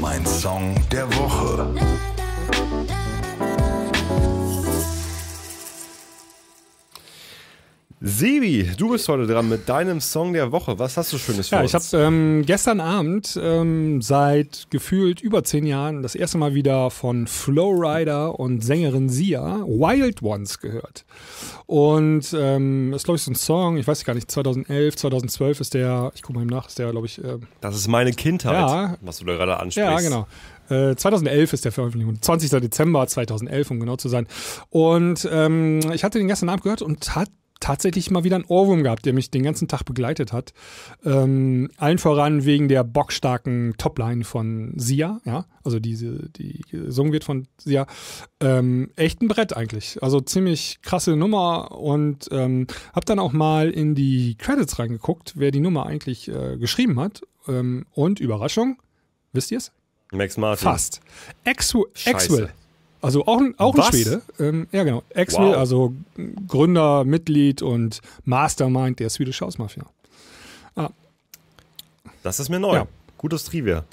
[0.00, 2.11] Mein Song der Woche.
[8.04, 10.76] Sebi, du bist heute dran mit deinem Song der Woche.
[10.80, 11.70] Was hast du Schönes für Ja, uns?
[11.72, 16.90] ich habe ähm, gestern Abend ähm, seit gefühlt über zehn Jahren das erste Mal wieder
[16.90, 21.04] von Flowrider und Sängerin Sia Wild Ones gehört.
[21.66, 25.74] Und ähm, ist, glaube ich, so ein Song, ich weiß gar nicht, 2011, 2012 ist
[25.74, 28.54] der, ich gucke mal eben nach, ist der, glaube ich, ähm, das ist meine Kindheit,
[28.54, 28.96] Ja.
[29.00, 29.76] was du da gerade ansprichst.
[29.78, 30.26] Ja, genau.
[30.68, 32.20] Äh, 2011 ist der Veröffentlichung.
[32.20, 32.50] 20.
[32.50, 34.26] Dezember 2011, um genau zu sein.
[34.70, 37.28] Und ähm, ich hatte den gestern Abend gehört und hat
[37.62, 40.52] tatsächlich mal wieder einen Ohrwurm gehabt, der mich den ganzen Tag begleitet hat.
[41.04, 47.24] Ähm, allen voran wegen der bockstarken Topline von Sia, ja, also diese, die gesungen wird
[47.24, 47.86] von Sia.
[48.40, 50.02] Ähm, echt ein Brett eigentlich.
[50.02, 55.52] Also ziemlich krasse Nummer und ähm, hab dann auch mal in die Credits reingeguckt, wer
[55.52, 57.22] die Nummer eigentlich äh, geschrieben hat.
[57.46, 58.78] Ähm, und Überraschung,
[59.32, 59.72] wisst ihr es?
[60.10, 60.64] Max Martin.
[60.64, 61.00] Fast.
[62.06, 62.52] Axwell.
[63.02, 63.82] Also auch, ein- auch ein?
[63.92, 64.22] Schwede.
[64.38, 65.02] Ähm, ja, genau.
[65.14, 65.56] Axwell, Wow.
[65.56, 65.92] also
[66.48, 69.84] Gründer, Mitglied und Mastermind der Swedish House Mafia.
[72.22, 72.74] Das ist mir neu.
[72.74, 72.86] Ja.
[73.18, 73.84] Gutes Trivia.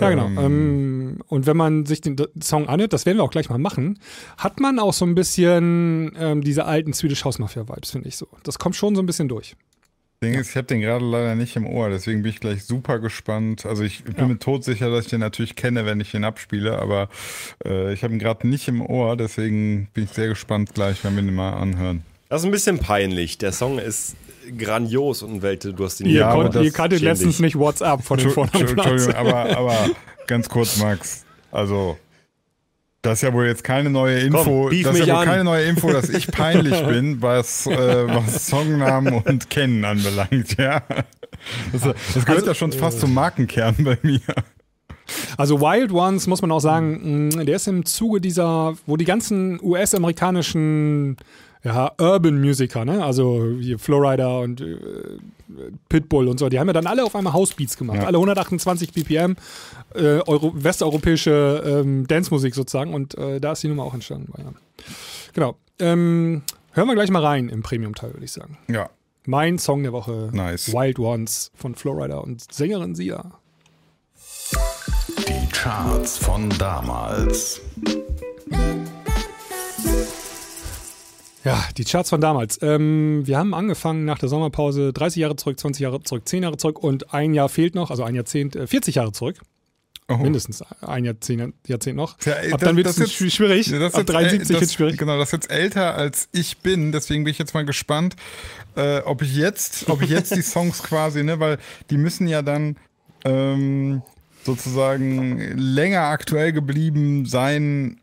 [0.00, 0.26] Ja, genau.
[0.40, 3.98] Ähm, und wenn man sich den Song anhört, das werden wir auch gleich mal machen,
[4.38, 8.16] hat man auch so ein bisschen ähm, diese alten Swedish House Mafia Vibes, finde ich
[8.16, 8.28] so.
[8.44, 9.56] Das kommt schon so ein bisschen durch.
[10.22, 12.98] Ding ist, ich habe den gerade leider nicht im Ohr, deswegen bin ich gleich super
[12.98, 13.64] gespannt.
[13.64, 14.26] Also ich bin Ja.
[14.26, 17.08] mir todsicher, dass ich den natürlich kenne, wenn ich ihn abspiele, aber
[17.64, 21.14] äh, ich habe ihn gerade nicht im Ohr, deswegen bin ich sehr gespannt gleich, wenn
[21.14, 22.02] wir ihn mal anhören.
[22.30, 23.38] Das ist ein bisschen peinlich.
[23.38, 24.16] Der Song ist
[24.58, 28.18] grandios und Welte, du hast ihn Ja, aber konnt, ihr kanntet letztens nicht WhatsApp von
[28.18, 28.70] den Vorderplatz.
[28.72, 29.90] Entschuldigung, aber, aber
[30.26, 31.24] ganz kurz, Max.
[31.52, 31.96] Also,
[33.02, 34.68] das ist ja wohl jetzt keine neue Info.
[34.68, 35.28] Komm, das ist ja wohl an.
[35.28, 40.82] keine neue Info, dass ich peinlich bin, was, äh, was Songnamen und Kennen anbelangt, ja.
[41.72, 44.20] Das, das gehört ja schon fast zum Markenkern bei mir.
[45.36, 49.04] Also Wild Ones muss man auch sagen, mh, der ist im Zuge dieser, wo die
[49.04, 51.16] ganzen US-amerikanischen
[51.68, 53.04] ja, Urban Musiker, ne?
[53.04, 54.76] also hier Flowrider und äh,
[55.88, 58.04] Pitbull und so, die haben ja dann alle auf einmal Housebeats gemacht, Ja.
[58.06, 59.36] alle 128 BPM,
[59.94, 64.32] äh, Euro, westeuropäische ähm, Dance-Musik sozusagen und äh, da ist die Nummer auch entstanden.
[64.36, 64.52] Ja.
[65.34, 65.56] Genau.
[65.78, 68.58] Ähm, hören wir gleich mal rein im Premium-Teil, würde ich sagen.
[68.68, 68.90] Ja,
[69.26, 70.72] Mein Song der Woche, Nice.
[70.72, 73.32] Wild Ones von Flowrider und Sängerin Sia.
[75.28, 77.60] Die Charts von damals.
[81.44, 82.58] Ja, die Charts von damals.
[82.62, 86.56] Ähm, wir haben angefangen nach der Sommerpause 30 Jahre zurück, 20 Jahre zurück, 10 Jahre
[86.56, 89.36] zurück und ein Jahr fehlt noch, also ein Jahrzehnt, äh, 40 Jahre zurück.
[90.10, 90.16] Oh.
[90.16, 92.16] Mindestens ein Jahrzehnt, Jahrzehnt noch.
[92.24, 93.70] Ja, ey, Ab das- dann wird es schwierig.
[93.70, 94.96] Das Ab jetzt 73 äl- wird es schwierig.
[94.96, 98.16] Genau, das ist jetzt älter als ich bin, deswegen bin ich jetzt mal gespannt,
[98.74, 101.58] äh, ob ich jetzt, ob ich jetzt die Songs quasi, ne, weil
[101.90, 102.76] die müssen ja dann
[103.26, 104.00] ähm,
[104.44, 108.00] sozusagen länger aktuell geblieben sein,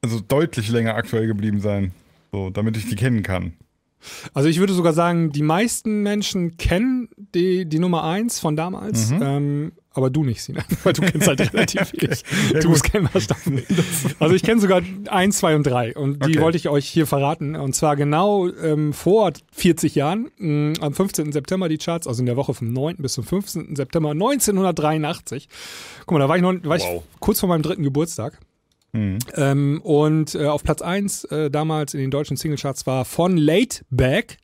[0.00, 1.92] also deutlich länger aktuell geblieben sein,
[2.34, 3.54] so, damit ich die kennen kann.
[4.34, 9.10] Also ich würde sogar sagen, die meisten Menschen kennen die, die Nummer 1 von damals,
[9.12, 9.22] Mhm.
[9.22, 12.22] ähm, aber du nicht, Sinan, weil du kennst halt relativ wenig.
[12.52, 13.38] Ja, du bist kein Maßstab.
[14.18, 16.40] Also ich kenne sogar 1, 2 und 3 und die Okay.
[16.42, 21.32] wollte ich euch hier verraten und zwar genau ähm, vor 40 Jahren, mh, am 15.
[21.32, 22.96] September die Charts, also in der Woche vom 9.
[22.98, 23.74] bis zum 15.
[23.76, 25.48] September 1983.
[26.04, 27.04] Guck mal, da war ich, noch, war ich Wow.
[27.20, 28.38] kurz vor meinem dritten Geburtstag.
[28.94, 33.84] Ähm, und äh, auf Platz 1 äh, damals in den deutschen Singlecharts war von Late
[33.90, 34.38] Back.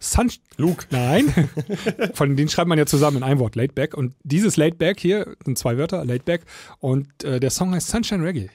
[0.00, 0.86] Sun Luke.
[0.90, 1.32] Nein.
[2.14, 3.94] von denen schreibt man ja zusammen in einem Wort, Late Back.
[3.94, 6.42] Und dieses Late Back hier sind zwei Wörter, Late Back.
[6.78, 8.50] Und äh, der Song heißt Sunshine Reggae.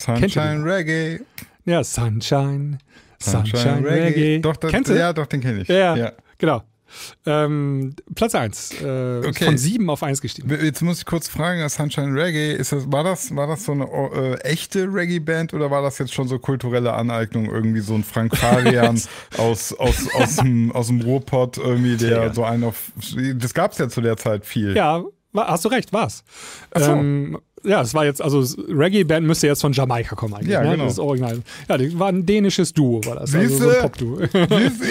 [0.00, 0.64] Sunshine?
[0.64, 1.20] Reggae.
[1.64, 2.78] Ja, Sunshine,
[3.18, 4.40] Sunshine, Reggae.
[4.40, 4.96] Doch, das, Kennst du?
[4.96, 5.68] Ja, doch, den kenne ich.
[5.68, 6.12] Ja, ja.
[6.38, 6.62] genau.
[7.26, 8.82] Ähm, Platz 1.
[8.82, 9.44] Äh, Okay.
[9.46, 10.48] Von 7 auf 1 gestiegen.
[10.64, 13.72] Jetzt muss ich kurz fragen, das Sunshine Reggae, ist das, war, das, war das so
[13.72, 18.04] eine äh, echte Reggae-Band oder war das jetzt schon so kulturelle Aneignung, irgendwie so ein
[18.04, 19.00] Frank Farian
[19.38, 22.32] aus, aus, aus, dem, aus dem Ruhrpott, irgendwie, der Ja.
[22.34, 22.92] so einen auf.
[23.36, 24.76] Das gab es ja zu der Zeit viel.
[24.76, 25.02] Ja,
[25.34, 26.24] hast du recht, war's.
[26.74, 26.92] so.
[26.92, 30.50] Ähm, ja, es war jetzt, also Reggae-Band müsste jetzt von Jamaika kommen eigentlich.
[30.52, 30.72] Ja, ne?
[30.72, 30.84] genau.
[30.84, 31.40] Das ist original.
[31.68, 33.34] Ja, die war ein dänisches Duo, war das.
[33.34, 33.80] Also so Siehste?
[33.80, 34.20] Pop-Duo.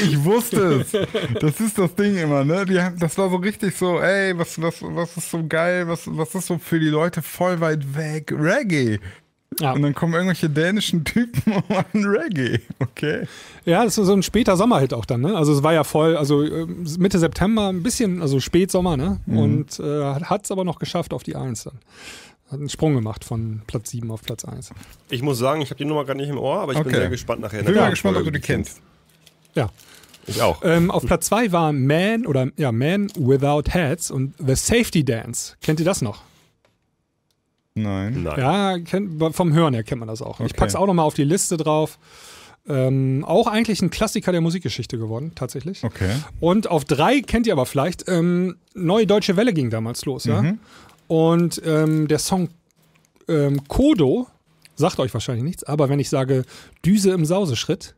[0.06, 0.92] Ich wusste es.
[1.40, 2.66] Das ist das Ding immer, ne?
[2.66, 6.36] Die das war so richtig so, ey, was, was, was ist so geil, was, was
[6.36, 8.34] ist so für die Leute voll weit weg?
[8.38, 9.00] Reggae.
[9.60, 9.72] Ja.
[9.72, 12.60] Und dann kommen irgendwelche dänischen Typen und machen Reggae.
[12.80, 13.28] Okay.
[13.66, 15.36] ja, das ist so ein später Sommerhit auch dann, ne?
[15.36, 19.20] Also es war ja voll, also ähm, Mitte September, ein bisschen, also Spätsommer, ne?
[19.26, 19.38] Mhm.
[19.38, 21.80] Und äh, hat es aber noch geschafft auf die 1 dann.
[22.52, 24.70] Hat einen Sprung gemacht von Platz 7 auf Platz 1.
[25.10, 26.98] Ich muss sagen, ich habe die Nummer gerade nicht im Ohr, aber ich bin Okay.
[26.98, 27.60] sehr gespannt nachher.
[27.62, 28.82] in Bin mal gespannt, ob du die kennst.
[29.56, 29.70] Ja.
[30.28, 30.62] Ich auch.
[30.64, 35.56] Ähm, auf Platz 2 war Man oder ja, Man Without Hats und The Safety Dance.
[35.62, 36.22] Kennt ihr das noch?
[37.76, 38.24] Nein.
[38.24, 38.40] Nein.
[38.40, 40.40] Ja, kennt, vom Hören her kennt man das auch.
[40.40, 40.54] Ich Okay.
[40.58, 41.98] pack's auch nochmal auf die Liste drauf.
[42.68, 45.84] Ähm, auch eigentlich ein Klassiker der Musikgeschichte geworden, tatsächlich.
[45.84, 46.10] Okay.
[46.40, 50.54] Und auf drei kennt ihr aber vielleicht, ähm, Neue Deutsche Welle ging damals los, ja.
[51.08, 51.16] Mhm.
[51.16, 52.50] Und ähm, der Song
[53.28, 54.28] ähm, Kodo
[54.76, 56.44] sagt euch wahrscheinlich nichts, aber wenn ich sage
[56.86, 57.96] Düse im Sauseschritt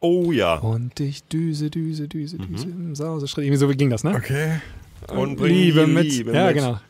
[0.00, 0.54] Oh ja.
[0.58, 4.14] und ich düse, düse, düse, düse im Sauseschritt, irgendwie so ging das, ne?
[4.14, 4.60] Okay.
[5.08, 6.80] Und bring Liebe die mit, Liebe ja mit genau.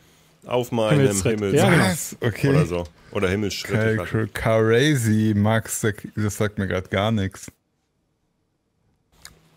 [0.45, 1.39] auf meinem Himmelsritt.
[1.39, 1.55] Himmel.
[1.55, 1.83] Ja, genau.
[1.85, 2.17] Was?
[2.21, 2.49] Okay.
[2.49, 2.83] Oder so.
[3.11, 4.33] Oder Himmelsschritt.
[4.33, 7.51] Crazy, Max, das sagt mir gerade gar nichts.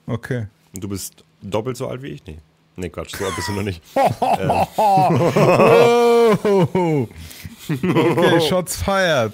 [0.07, 0.47] Okay.
[0.75, 2.27] Und du bist doppelt so alt wie ich?
[2.27, 2.39] Nee.
[2.77, 3.83] Nee, Quatsch, so alt bist du noch nicht.
[6.47, 7.09] Oh.
[7.69, 9.33] Okay, Shots fired.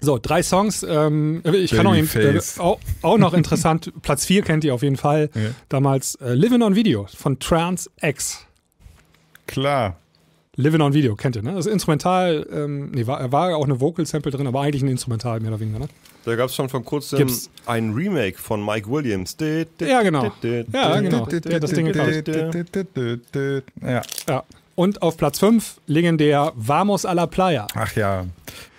[0.00, 0.82] So, drei Songs.
[0.82, 3.92] Ähm, ich kann noch, äh, auch, auch noch interessant.
[4.02, 5.30] Platz 4 kennt ihr auf jeden Fall.
[5.34, 5.50] Ja.
[5.68, 8.44] Damals äh, Living on Video von Trans X.
[9.46, 9.96] Klar.
[10.58, 11.52] Living on Video, kennt ihr, ne?
[11.54, 15.38] Das ist Instrumental, ähm, nee, war, war auch eine Vocal-Sample drin, aber eigentlich ein Instrumental
[15.38, 15.88] mehr oder weniger, ne?
[16.24, 17.48] Da gab es schon vor kurzem Gibt's.
[17.66, 19.36] ein Remake von Mike Williams.
[19.80, 20.32] Ja, genau.
[20.72, 21.26] Ja, genau.
[21.26, 22.28] Der das Ding gekauft.
[23.82, 24.02] Ja.
[24.28, 24.42] Ja.
[24.74, 27.68] Und auf Platz 5 legendär Vamos a la Playa.
[27.74, 28.26] Ach ja.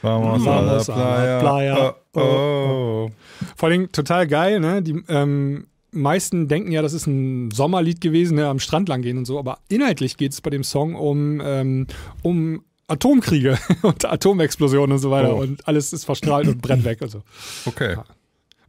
[0.02, 1.40] Vamos, Vamos a a la la playa.
[1.40, 1.96] playa.
[2.14, 3.12] Oh, oh.
[3.56, 4.82] Vor allem total geil, ne?
[4.82, 8.48] Die ähm, meisten denken ja, das ist ein Sommerlied gewesen, ne?
[8.48, 11.88] am Strand lang gehen und so, aber inhaltlich geht es bei dem Song um, ähm,
[12.24, 15.40] um Atomkriege und Atomexplosionen und so weiter Oh.
[15.42, 17.02] und alles ist verstrahlt und brennt weg.
[17.02, 17.22] Also.
[17.66, 17.96] Okay.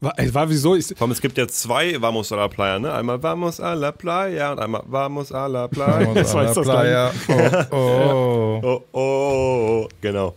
[0.03, 0.75] War, ey, war wieso?
[0.77, 2.91] Ich, es gibt ja zwei Vamos a la Playa, ne?
[2.93, 6.01] Einmal Vamos a la Playa und einmal Vamos a la Playa.
[6.07, 7.13] Vamos Das a war la playa.
[7.71, 8.61] Oh, oh.
[8.63, 10.35] Oh, oh, oh, genau.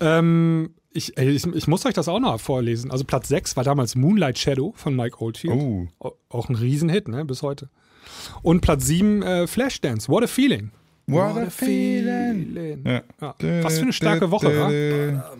[0.00, 2.90] ähm, ich, ich, ich muss euch das auch noch vorlesen.
[2.90, 5.54] Also Platz 6 war damals Moonlight Shadow von Mike Oldfield.
[5.54, 5.86] Oh.
[5.98, 7.24] Au- Auch ein Riesenhit, ne?
[7.24, 7.68] Bis heute.
[8.42, 10.70] Und Platz 7 äh, Flashdance, What a Feeling.
[11.06, 12.82] What a feeling.
[12.84, 13.02] Ja.
[13.20, 13.34] Ja.
[13.62, 15.34] Was für eine starke Woche, wa?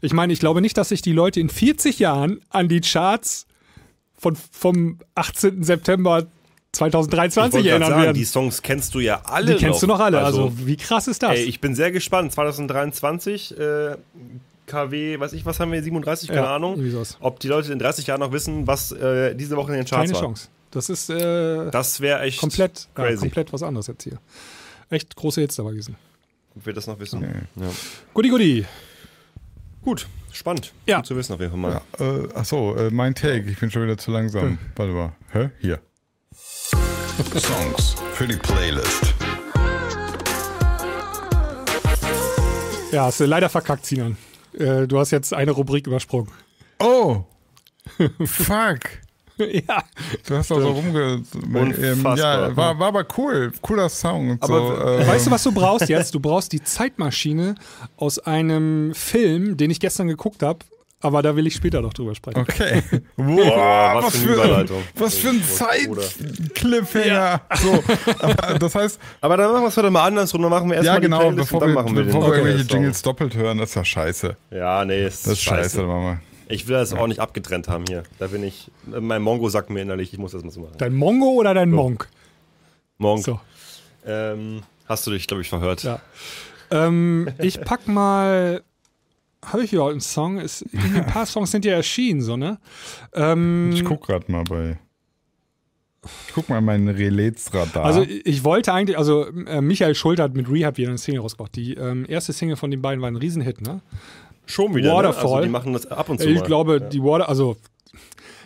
[0.00, 3.46] Ich meine, ich glaube nicht, dass sich die Leute in 40 Jahren an die Charts
[4.16, 5.62] von, vom 18.
[5.62, 6.26] September Ich
[6.72, 8.14] 2023 wollte gerade erinnern sagen, werden.
[8.14, 10.18] die Die, Songs kennst du ja alle kennst du noch alle.
[10.18, 11.32] Also, Also, wie krass ist das?
[11.32, 12.32] ey, ich bin sehr gespannt.
[12.32, 13.96] 2023, äh,
[14.68, 16.80] KW, weiß ich, was haben wir, 37, keine Ja, Ahnung.
[17.20, 20.02] Ob die Leute in 30 Jahren noch wissen, was äh, diese Woche in den Charts
[20.10, 20.20] Keine war.
[20.20, 20.48] Chance.
[20.70, 23.18] Das ist äh, Das wäre echt komplett, ja, crazy.
[23.20, 24.18] komplett was anderes jetzt hier.
[24.90, 25.96] Echt große Hits dabei gewesen.
[26.54, 27.22] Ob wir das noch wissen.
[27.22, 27.66] Ja.
[28.14, 28.66] Guti, guti.
[29.82, 30.72] Gut, spannend.
[30.86, 30.98] Ja.
[30.98, 31.80] Gut zu wissen auf jeden Fall mal.
[31.98, 33.48] Äh, achso, äh, mein Take.
[33.50, 34.58] Ich bin schon wieder zu langsam.
[34.76, 35.12] Warte mal.
[35.32, 35.50] Hä?
[35.60, 35.80] Hier.
[37.34, 39.14] Songs für die Playlist.
[42.92, 44.16] Ja, hast du leider verkackt, Sinan.
[44.58, 46.30] Äh, du hast jetzt eine Rubrik übersprungen.
[46.80, 47.24] Oh!
[48.24, 48.80] Fuck!
[49.38, 49.84] ja.
[50.26, 51.22] Du hast da so rumge...
[51.34, 52.18] Ähm, Unfassbar.
[52.18, 53.52] ja, war, war aber cool.
[53.62, 54.30] Cooler Song.
[54.30, 56.14] Und Aber so, äh, Weißt du, was du brauchst jetzt?
[56.14, 57.54] Du brauchst die Zeitmaschine
[57.96, 60.60] aus einem Film, den ich gestern geguckt habe,
[61.00, 62.40] aber da will ich später noch drüber sprechen.
[62.40, 62.82] Okay.
[63.16, 64.82] Wow, Boah, was für eine Überleitung.
[64.94, 65.40] Was für ein
[65.86, 66.02] Bruder.
[66.02, 67.40] Zeit-Cliffhanger.
[67.56, 67.84] So,
[68.20, 70.42] aber das heißt, Aber dann machen wir es heute mal andersrum.
[70.42, 72.20] Dann machen wir erstmal ja genau, die Playlist bevor und dann wir, machen wir bevor
[72.22, 72.76] den wir irgendwelche Song.
[72.76, 74.36] Jingles doppelt hören, das ist ja scheiße.
[74.50, 76.20] Ja, nee, ist Das ist scheiße, Mama.
[76.48, 78.04] Ich will das auch nicht abgetrennt haben hier.
[78.18, 78.70] Da bin ich.
[78.86, 80.74] Mein Mongo sagt mir innerlich, ich muss das mal so machen.
[80.78, 82.08] Dein Mongo oder dein Monk?
[82.96, 83.24] Monk.
[83.24, 83.38] So.
[84.06, 85.82] Ähm, hast du dich, glaube ich, verhört.
[85.82, 86.00] Ja.
[86.70, 88.62] Ähm, ich pack mal
[89.52, 90.38] habe ich überhaupt einen Song?
[90.38, 92.58] Ist, ein paar Songs sind ja erschienen, so, ne?
[93.14, 94.78] Ähm, Ich guck gerade mal bei.
[96.28, 97.84] Ich guck mal mein Relais-Radar.
[97.84, 101.54] Also ich wollte eigentlich, also äh, Michael Schulter hat mit Rehab wieder eine Single rausgebracht.
[101.56, 103.80] Die ähm, erste Single von den beiden war ein Riesenhit, ne?
[104.46, 104.94] Schon wieder.
[104.94, 105.24] Waterfall.
[105.24, 105.30] Ne?
[105.30, 106.28] Also die machen das ab und zu.
[106.28, 106.46] Ich mal.
[106.46, 107.56] glaube, die Water, also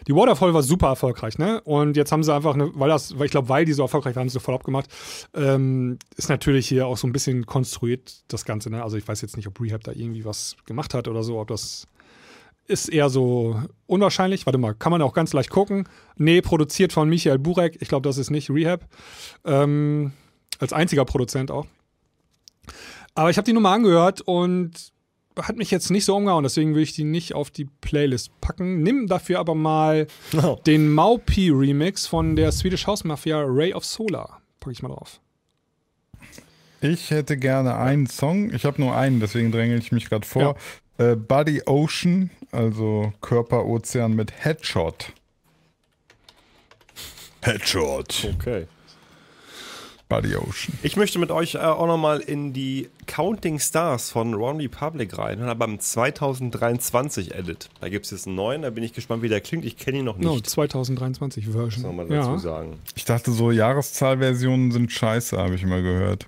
[0.06, 1.60] die Waterfall war super erfolgreich, ne?
[1.62, 4.16] Und jetzt haben sie einfach, eine, weil das, weil ich glaube, weil die so erfolgreich
[4.16, 4.88] waren, haben sie so voll abgemacht.
[5.34, 8.82] Ähm, ist natürlich hier auch so ein bisschen konstruiert, das Ganze, ne?
[8.82, 11.48] Also ich weiß jetzt nicht, ob Rehab da irgendwie was gemacht hat oder so, ob
[11.48, 11.86] das
[12.66, 14.46] ist eher so unwahrscheinlich.
[14.46, 15.88] Warte mal, kann man auch ganz leicht gucken.
[16.16, 17.78] Nee, produziert von Michael Burek.
[17.80, 18.86] Ich glaube, das ist nicht Rehab.
[19.44, 20.12] Ähm,
[20.58, 21.66] als einziger Produzent auch.
[23.14, 24.91] Aber ich habe die Nummer angehört und
[25.40, 28.82] hat mich jetzt nicht so umgehauen, deswegen will ich die nicht auf die Playlist packen.
[28.82, 30.06] Nimm dafür aber mal
[30.42, 30.58] Oh.
[30.66, 34.40] den Maupi Remix von der Swedish House Mafia Ray of Solar.
[34.60, 35.20] Packe ich mal drauf.
[36.80, 38.52] Ich hätte gerne einen Song.
[38.52, 40.56] Ich habe nur einen, deswegen dränge ich mich gerade vor.
[40.98, 45.12] Äh, Buddy Ocean, also Körperozean mit Headshot.
[47.42, 48.28] Headshot.
[48.38, 48.66] Okay.
[50.12, 50.74] Buddy Ocean.
[50.82, 55.42] Ich möchte mit euch äh, auch nochmal in die Counting Stars von Ron Republic rein.
[55.42, 57.70] Und beim 2023 Edit.
[57.80, 59.64] Da gibt es jetzt einen neuen, da bin ich gespannt, wie der klingt.
[59.64, 60.50] Ich kenne ihn noch No, nicht.
[60.50, 61.82] 2023 Version.
[61.82, 62.38] Soll man dazu ja.
[62.38, 62.78] sagen.
[62.94, 66.26] Ich dachte so, Jahreszahlversionen sind scheiße, habe ich immer gehört.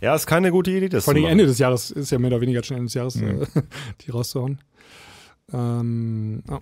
[0.00, 1.24] Ja, ist keine gute Idee, das Vor allem.
[1.24, 3.44] Ende des Jahres ist ja mehr oder weniger schon Ende des Jahres, äh,
[4.06, 4.60] die rauszuhauen.
[5.52, 6.60] Ähm, ah.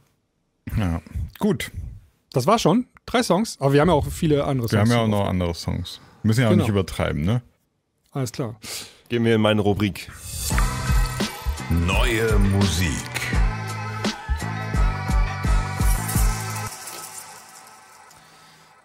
[0.79, 1.03] Ja.
[1.39, 1.71] Gut.
[2.33, 2.87] Das war schon.
[3.05, 3.59] Drei Songs.
[3.61, 4.91] Aber wir haben ja auch viele andere Wir Songs.
[4.91, 6.01] haben ja auch noch andere Songs.
[6.23, 6.63] Müssen ja auch Genau.
[6.65, 7.43] nicht übertreiben, ne?
[8.13, 8.57] Alles klar.
[9.09, 10.11] Gehen wir in meine Rubrik.
[11.71, 12.97] Neue Musik.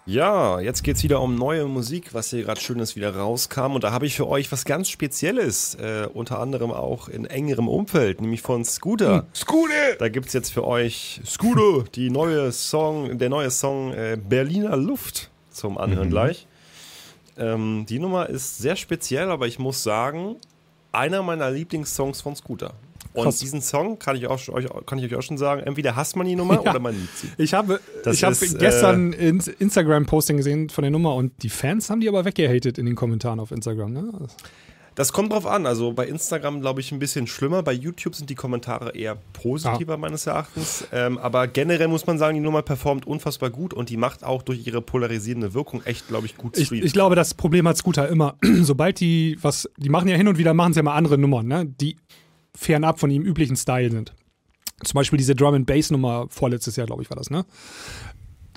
[0.07, 3.71] Ja, jetzt geht's wieder um neue Musik, was hier gerade Schönes wieder rauskam.
[3.73, 7.67] Und da habe ich für euch was ganz Spezielles, äh, unter anderem auch in engerem
[7.67, 9.25] Umfeld, nämlich von Scooter.
[9.33, 9.95] Scooter!
[9.97, 15.31] Da gibt's jetzt für euch Scooter, die neue Song, der neue Song äh, Berliner Luft
[15.49, 16.45] zum Anhören gleich.
[17.37, 20.37] Ähm, die Nummer ist sehr speziell, aber ich muss sagen,
[20.91, 22.73] einer meiner Lieblingssongs von Scooter.
[23.13, 23.39] Und Krass.
[23.39, 24.39] diesen Song kann ich, auch,
[24.85, 26.71] kann ich euch auch schon sagen, entweder hasst man die Nummer Ja.
[26.71, 27.29] oder man liebt sie.
[27.37, 31.31] Ich habe, Das ich habe ist, äh, gestern ein Instagram-Posting gesehen von der Nummer und
[31.41, 33.93] die Fans haben die aber weggehatet in den Kommentaren auf Instagram.
[33.93, 34.11] Ne?
[34.95, 35.65] Das kommt drauf an.
[35.65, 37.63] Also bei Instagram glaube ich ein bisschen schlimmer.
[37.63, 40.87] Bei YouTube sind die Kommentare eher positiver meines Erachtens.
[40.93, 44.41] Ähm, aber generell muss man sagen, die Nummer performt unfassbar gut und die macht auch
[44.41, 48.07] durch ihre polarisierende Wirkung echt, glaube ich, gut Ich, ich glaube, das Problem hat Scooter
[48.07, 48.35] immer.
[48.61, 51.45] Sobald die was, die machen ja hin und wieder, machen sie ja mal andere Nummern,
[51.45, 51.65] ne?
[51.65, 51.97] die
[52.55, 54.13] fernab von ihrem üblichen Style sind.
[54.83, 57.45] Zum Beispiel diese Drum and Bass Nummer vorletztes Jahr, glaube ich, war das, ne?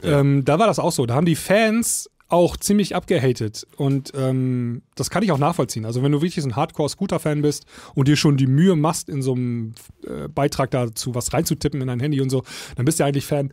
[0.03, 1.07] Ähm, da war das auch so.
[1.07, 3.67] Da haben die Fans auch ziemlich abgehatet.
[3.77, 5.85] Und ähm, das kann ich auch nachvollziehen.
[5.85, 7.65] Also, wenn du wirklich so ein Hardcore-Scooter-Fan bist
[7.95, 9.75] und dir schon die Mühe machst, in so einem
[10.07, 12.45] äh, Beitrag dazu was reinzutippen in dein Handy und so,
[12.77, 13.53] dann bist du eigentlich Fan,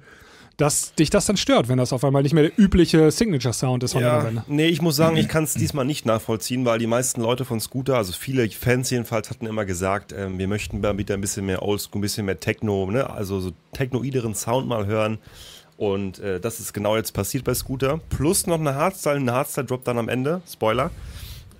[0.57, 3.93] dass dich das dann stört, wenn das auf einmal nicht mehr der übliche Signature-Sound ist
[3.93, 4.49] von der ja, Band.
[4.49, 7.59] nee, ich muss sagen, ich kann es diesmal nicht nachvollziehen, weil die meisten Leute von
[7.59, 11.45] Scooter, also viele Fans jedenfalls, hatten immer gesagt, ähm, wir möchten mal wieder ein bisschen
[11.45, 13.09] mehr Oldschool, ein bisschen mehr Techno, ne?
[13.09, 15.17] also so technoideren Sound mal hören.
[15.77, 17.99] Und äh, das ist genau jetzt passiert bei Scooter.
[18.09, 20.91] Plus noch eine Hardstyle, eine Hardstyle-Drop dann am Ende, Spoiler.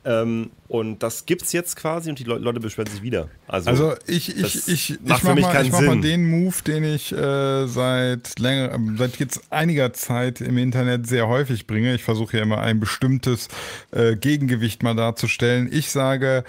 [0.06, 3.28] Ähm, und das gibt's jetzt quasi und die Le Leute beschweren sich wieder.
[3.48, 7.12] Also, Also ich, ich, ich, ich mach, mal, ich mach mal den Move, den ich
[7.12, 11.96] äh, seit länger, seit jetzt einiger Zeit im Internet sehr häufig bringe.
[11.96, 13.48] Ich versuche ja immer ein bestimmtes
[13.92, 15.70] äh, Gegengewicht mal darzustellen.
[15.72, 16.44] Ich sage,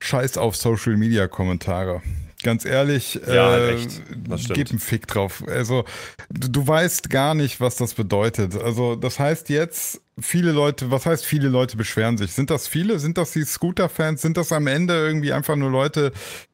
[0.00, 2.02] scheiß auf Social Media Kommentare.
[2.42, 3.76] Ganz ehrlich, Ja, äh,
[4.52, 5.44] gib einen Fick drauf.
[5.46, 5.84] Also,
[6.30, 8.56] du, du weißt gar nicht, was das bedeutet.
[8.56, 12.32] Also, das heißt jetzt, viele Leute, was heißt viele Leute beschweren sich?
[12.32, 12.98] Sind das viele?
[12.98, 14.22] Sind das die Scooter-Fans?
[14.22, 16.12] Sind das am Ende irgendwie einfach nur Leute,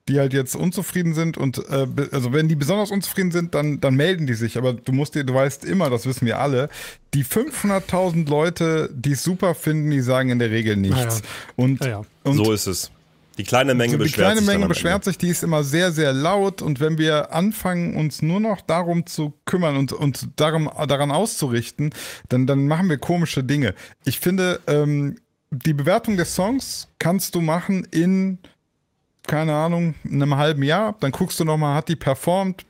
[0.08, 1.36] die halt jetzt unzufrieden sind?
[1.36, 4.56] Und äh, also wenn die besonders unzufrieden sind, dann, dann melden die sich.
[4.58, 6.68] Aber du musst dir, du weißt immer, das wissen wir alle,
[7.14, 11.18] die 500.000 Leute, die es super finden, die sagen in der Regel nichts.
[11.18, 11.24] Ja,
[11.56, 12.02] Und, ja.
[12.24, 12.90] und so ist es.
[13.38, 14.46] Die kleine Menge die beschwert kleine sich.
[14.46, 16.62] Menge dann am beschwert sich, die ist immer sehr, sehr laut.
[16.62, 21.90] Und wenn wir anfangen, uns nur noch darum zu kümmern und, und darum, daran auszurichten,
[22.28, 23.74] dann, dann machen wir komische Dinge.
[24.04, 25.16] Ich finde, ähm,
[25.50, 28.38] die Bewertung des Songs kannst du machen in,
[29.26, 30.96] keine Ahnung, in einem halben Jahr.
[31.00, 32.64] Dann guckst du nochmal, hat die performt?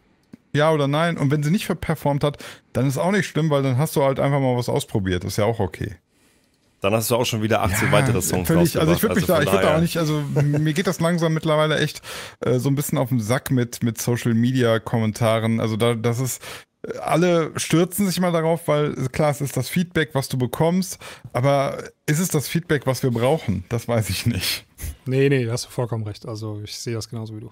[0.53, 1.19] Ja oder nein?
[1.19, 2.43] Und wenn sie nicht performt hat,
[2.73, 5.23] dann ist auch nicht schlimm, weil dann hast du halt einfach mal was ausprobiert.
[5.25, 5.97] Ist ja auch okay.
[6.87, 9.35] Dann hast du auch schon wieder 18 weitere Songs völlig, Also ich würde mich da,
[9.35, 12.01] von ich würde da auch nicht, also mir geht das langsam mittlerweile echt
[12.39, 15.59] äh, so ein bisschen auf den Sack mit, mit Social Media Kommentaren.
[15.59, 16.41] Also da, das ist,
[16.87, 20.99] äh, alle stürzen sich mal darauf, weil klar, es ist das Feedback, was du bekommst,
[21.33, 23.65] aber ist es das Feedback, was wir brauchen?
[23.69, 24.65] Das weiß ich nicht.
[25.07, 26.25] Nee, nee, da hast du vollkommen recht.
[26.25, 27.51] Also ich sehe das genauso wie du.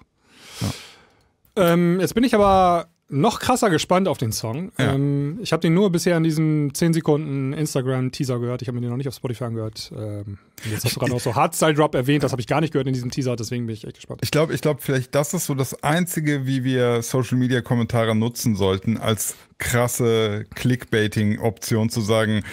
[1.57, 4.71] Ähm, jetzt bin ich aber noch krasser gespannt auf den Song.
[4.79, 4.93] Ja.
[4.93, 8.61] Ähm, ich habe den nur bisher in diesem 10 Sekunden Instagram-Teaser gehört.
[8.61, 9.91] Ich habe mir den noch nicht auf Spotify angehört.
[9.95, 10.39] Ähm,
[10.69, 12.23] jetzt hast du gerade auch so Hardstyle Drop erwähnt.
[12.23, 13.35] Das habe ich gar nicht gehört in diesem Teaser.
[13.35, 14.21] Deswegen bin ich echt gespannt.
[14.23, 18.15] Ich glaube, ich glaube, vielleicht das ist so das Einzige, wie wir Social Media Kommentare
[18.15, 22.43] nutzen sollten, als krasse Clickbaiting-Option zu sagen,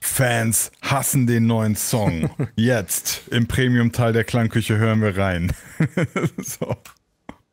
[0.00, 2.28] Fans hassen den neuen Song.
[2.56, 5.52] Jetzt im Premium-Teil der Klangküche hören wir rein.
[6.36, 6.76] so.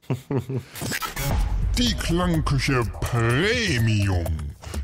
[1.78, 4.24] Die Klangküche Premium.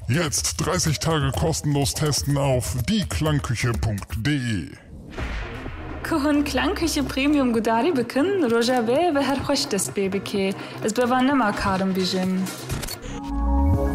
[0.08, 4.76] Jetzt 30 Tage kostenlos testen auf dieklangküche.de.
[6.04, 10.54] کهن کلنکش پریمیوم گوداری بکن روژه به و هر خوش دست بی بکی
[10.84, 12.44] از بوان نما کارم بیجم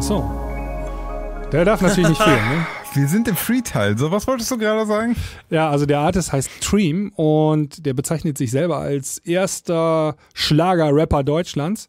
[0.00, 0.22] So.
[1.52, 2.66] Der darf natürlich nicht fehlen, ne?
[2.94, 3.98] Wir sind im Free-Teil.
[3.98, 5.16] So, was wolltest du gerade sagen?
[5.50, 11.88] Ja, also der Artist heißt Dream und der bezeichnet sich selber als erster Schlager-Rapper Deutschlands.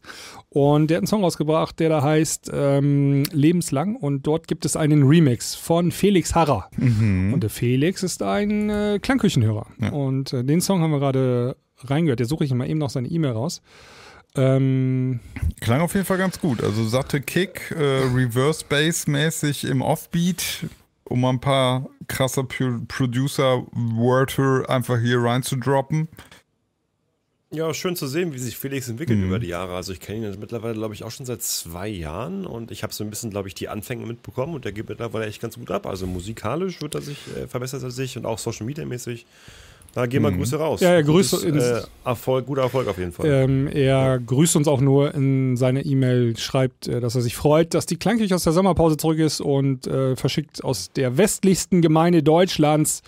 [0.53, 3.95] Und der hat einen Song rausgebracht, der da heißt ähm, Lebenslang.
[3.95, 6.69] Und dort gibt es einen Remix von Felix Harrer.
[7.33, 9.65] Und der Felix ist ein äh, Klangküchenhörer.
[9.91, 12.19] Und äh, den Song haben wir gerade reingehört.
[12.19, 13.63] Der suche ich mal eben noch seine E-Mail raus.
[14.35, 15.21] Ähm,
[15.59, 16.63] Klang auf jeden Fall ganz gut.
[16.63, 20.67] Also satte Kick, äh, Reverse Bass mäßig im Offbeat,
[21.05, 26.09] um mal ein paar krasse Pro Producer-Wörter einfach hier reinzudroppen.
[27.53, 29.25] Ja, schön zu sehen, wie sich Felix entwickelt Mhm.
[29.27, 29.75] über die Jahre.
[29.75, 32.81] Also ich kenne ihn jetzt mittlerweile, glaube ich, auch schon seit zwei Jahren und ich
[32.81, 35.55] habe so ein bisschen, glaube ich, die Anfänge mitbekommen und der geht mittlerweile echt ganz
[35.57, 35.85] gut ab.
[35.85, 39.25] Also musikalisch wird er sich, äh, verbessert er sich und auch Social Media mäßig.
[39.93, 40.81] Da gehen wir Grüße raus.
[40.81, 40.87] Mhm.
[40.87, 43.27] Ja, ja, Grüße Gutes, ins- äh, Erfolg, guter Erfolg auf jeden Fall.
[43.27, 47.75] Ähm, er grüßt uns auch nur in seiner E-Mail, schreibt, äh, dass er sich freut,
[47.75, 52.23] dass die Klangküche aus der Sommerpause zurück ist und äh, verschickt aus der westlichsten Gemeinde
[52.23, 53.03] Deutschlands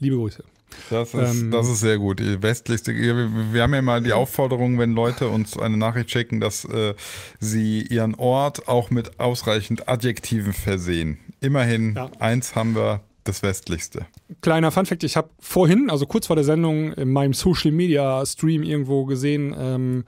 [0.00, 0.42] liebe Grüße.
[0.90, 2.20] Das ist, Ähm, das ist sehr gut.
[2.20, 6.64] Die westlichste, wir, haben ja mal die Aufforderung, wenn Leute uns eine Nachricht schicken, dass
[6.64, 6.94] äh,
[7.40, 11.18] sie ihren Ort auch mit ausreichend Adjektiven versehen.
[11.40, 12.10] Immerhin, Ja.
[12.18, 14.06] eins haben wir, das westlichste.
[14.40, 18.64] Kleiner Funfact, ich habe vorhin, also kurz vor der Sendung, in meinem Social Media Stream
[18.64, 20.04] irgendwo gesehen, ähm,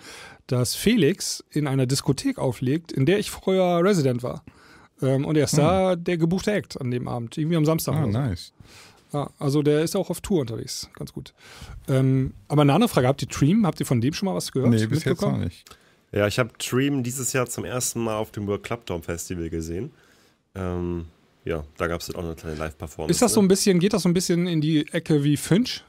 [0.48, 4.42] dass Felix in einer Diskothek auflegt, in der ich früher Resident war.
[5.00, 7.94] Ähm, und er ist da der gebuchte Act an dem Abend, irgendwie am Samstag.
[7.94, 8.10] Ah, so.
[8.10, 8.52] nice.
[9.14, 11.32] Ja, also der ist auch auf Tour unterwegs, ganz gut.
[11.88, 14.50] Ähm, aber eine andere Frage, habt ihr Dream, habt ihr von dem schon mal was
[14.50, 14.70] gehört?
[14.70, 15.64] Nee, bis jetzt noch nicht.
[16.10, 19.50] Ja, ich habe Dream dieses Jahr zum ersten Mal auf dem World Club Dome Festival
[19.50, 19.92] gesehen.
[20.56, 21.06] Ähm,
[21.44, 23.12] ja, da gab es auch eine kleine Live-Performance.
[23.12, 23.46] Ist das so ne?
[23.46, 25.84] ein bisschen, geht das so ein bisschen in die Ecke wie Finch?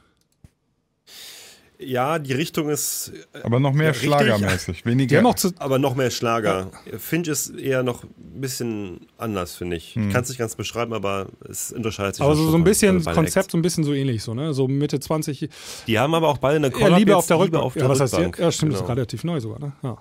[1.78, 3.12] Ja, die Richtung ist
[3.42, 4.86] Aber noch mehr Ja, schlagermäßig.
[4.86, 5.36] Weniger.
[5.36, 6.70] zu, aber noch mehr Schlager.
[6.98, 9.94] Finch ist eher noch ein bisschen anders, finde ich.
[9.96, 12.24] Ich kann es nicht ganz beschreiben, aber es unterscheidet sich.
[12.24, 13.52] aber schon so, so ein bisschen Konzept, Acts.
[13.52, 14.54] so ein bisschen so ähnlich, so, ne?
[14.54, 15.50] So Mitte 20.
[15.86, 17.64] Die haben aber auch beide eine Ja, Collab Liebe jetzt, auf der Liebe Rückbank.
[17.64, 18.38] auf der ja, was heißt, ja, Rückbank.
[18.38, 18.94] ja, stimmt, das ist Genau.
[18.94, 19.72] relativ neu sogar, ne?
[19.82, 19.96] Ja.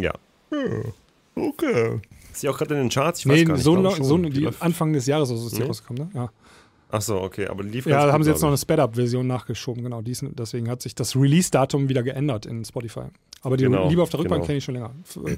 [0.00, 0.12] Ja.
[1.34, 2.00] Okay.
[2.32, 3.20] Ist die auch gerade in den Charts?
[3.20, 3.62] Ich weiß Nee, gar nicht.
[3.64, 5.66] so, noch- so Die Anfang des Jahres oder so ist die Nee?
[5.68, 6.10] rausgekommen, ne?
[6.14, 6.30] Ja.
[6.90, 9.82] Ach so, okay, aber die lief Ja, da haben sie jetzt noch eine Sped-Up-Version nachgeschoben,
[9.82, 10.00] genau.
[10.00, 13.02] Die ist, deswegen hat sich das Release-Datum wieder geändert in Spotify.
[13.42, 14.46] Aber die Genau, Liebe auf der Rückbank genau.
[14.46, 14.90] kenne ich schon länger.
[15.24, 15.36] Äh.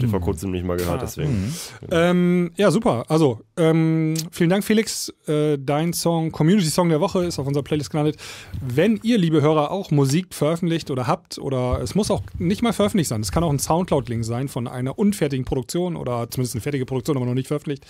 [0.00, 1.04] Die vor kurzem nicht mal gehört, Ah.
[1.04, 1.54] deswegen.
[1.90, 3.04] Ähm, ja, super.
[3.08, 5.10] Also, ähm, vielen Dank, Felix.
[5.26, 8.16] Äh, dein Song, Community-Song der Woche, ist auf unserer Playlist gelandet.
[8.60, 12.72] Wenn ihr, liebe Hörer, auch Musik veröffentlicht oder habt, oder es muss auch nicht mal
[12.74, 16.62] veröffentlicht sein, es kann auch ein Soundcloud-Link sein von einer unfertigen Produktion oder zumindest eine
[16.62, 17.86] fertige Produktion, aber noch nicht veröffentlicht.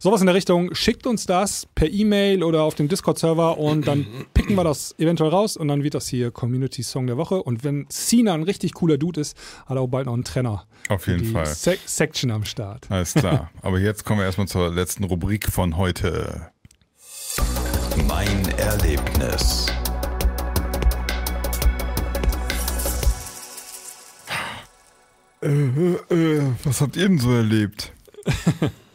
[0.00, 4.06] Sowas in der Richtung, schickt uns das per E-Mail oder auf dem Discord-Server und dann
[4.34, 7.42] picken wir das eventuell raus und dann wird das hier Community-Song der Woche.
[7.42, 9.36] Und wenn Sina ein richtig cooler Dude ist,
[9.66, 10.66] hat er auch bald noch einen Trenner.
[10.88, 11.46] Auf jeden die Fall.
[11.46, 12.86] Se Section am Start.
[12.90, 13.50] Alles klar.
[13.62, 16.52] Aber jetzt kommen wir erstmal zur letzten Rubrik von heute.
[18.06, 19.66] Mein Erlebnis.
[25.40, 25.50] Äh,
[26.64, 27.92] was habt ihr denn so erlebt?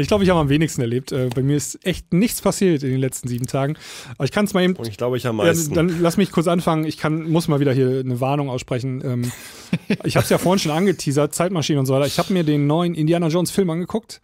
[0.00, 1.12] Ich glaube, ich habe am wenigsten erlebt.
[1.12, 3.76] Äh, bei mir ist echt nichts passiert in den letzten sieben Tagen.
[4.16, 4.74] Aber ich kann es mal eben.
[4.76, 5.74] Und ich glaube, ich am Ja, meisten.
[5.74, 6.84] dann lass mich kurz anfangen.
[6.84, 9.02] Ich kann, muss mal wieder hier eine Warnung aussprechen.
[9.04, 9.32] Ähm,
[10.04, 12.06] ich habe es ja vorhin schon angeteasert, Zeitmaschine und so weiter.
[12.06, 14.20] Ich habe mir den neuen Indiana Jones Film angeguckt.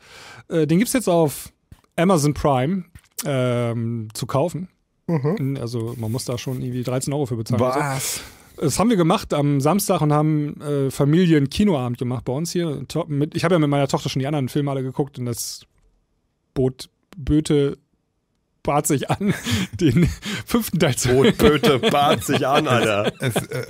[0.49, 1.53] Äh, den gibt es jetzt auf
[1.97, 2.85] Amazon Prime
[3.25, 4.69] ähm, zu kaufen.
[5.61, 7.61] Also man muss da schon irgendwie 13 Euro für bezahlen.
[7.61, 8.21] Was?
[8.57, 12.83] Das haben wir gemacht am Samstag und haben äh, Familien-Kinoabend gemacht bei uns hier.
[13.35, 15.67] Ich habe ja mit meiner Tochter schon die anderen Filme alle geguckt und das
[16.55, 17.79] Boot Böte
[18.67, 19.33] bat sich an,
[19.81, 20.09] den
[20.45, 23.13] fünften Teil zu Rotböte bat sich an, Alter.
[23.21, 23.67] Es, äh,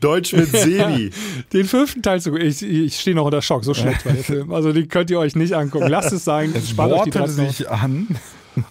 [0.00, 1.10] Deutsch mit Sebi.
[1.52, 4.52] den fünften Teil zu Ich, ich stehe noch unter Schock, so schlecht war der Film.
[4.52, 5.88] Also den könnt ihr euch nicht angucken.
[5.88, 7.52] Lasst es sein, es spart euch die wortete 13 Euro.
[7.52, 8.06] sich an.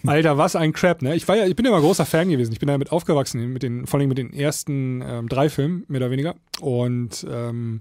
[0.06, 1.16] Alter, was ein Crap, ne?
[1.16, 2.54] Ich war ja, ich bin ja immer großer Fan gewesen.
[2.54, 6.02] Ich bin damit aufgewachsen, mit den, vor allem mit den ersten ähm, drei Filmen, mehr
[6.02, 6.36] oder weniger.
[6.62, 7.80] Und ähm,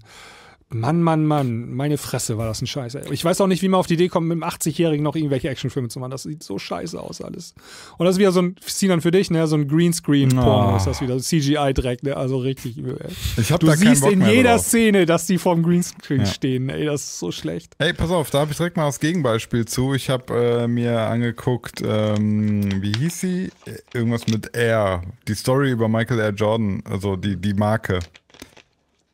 [0.69, 2.95] Mann, Mann, Mann, meine Fresse war das ein Scheiß.
[2.95, 3.13] Ey.
[3.13, 5.47] Ich weiß auch nicht, wie man auf die Idee kommt, mit einem 80-Jährigen noch irgendwelche
[5.49, 6.11] Actionfilme zu machen.
[6.11, 7.53] Das sieht so scheiße aus alles.
[7.97, 9.47] Und das ist wieder so ein Sinan für dich, ne?
[9.47, 10.75] So ein Greenscreen-Porno Oh.
[10.75, 11.17] ist das wieder.
[11.17, 12.17] CGI-Dreck, ne?
[12.17, 12.97] Also richtig übel.
[13.01, 13.11] Ey.
[13.37, 14.61] Ich hab Du da siehst in jeder drauf.
[14.65, 16.25] Szene, dass die vorm Greenscreen Ja.
[16.25, 16.69] stehen.
[16.69, 17.73] Ey, das ist so schlecht.
[17.77, 19.93] Ey, pass auf, da habe ich direkt mal das Gegenbeispiel zu.
[19.93, 23.51] Ich habe äh, mir angeguckt, ähm, wie hieß sie?
[23.93, 25.01] Irgendwas mit Air.
[25.29, 27.99] Die Story über Michael Air Jordan, also die, die Marke.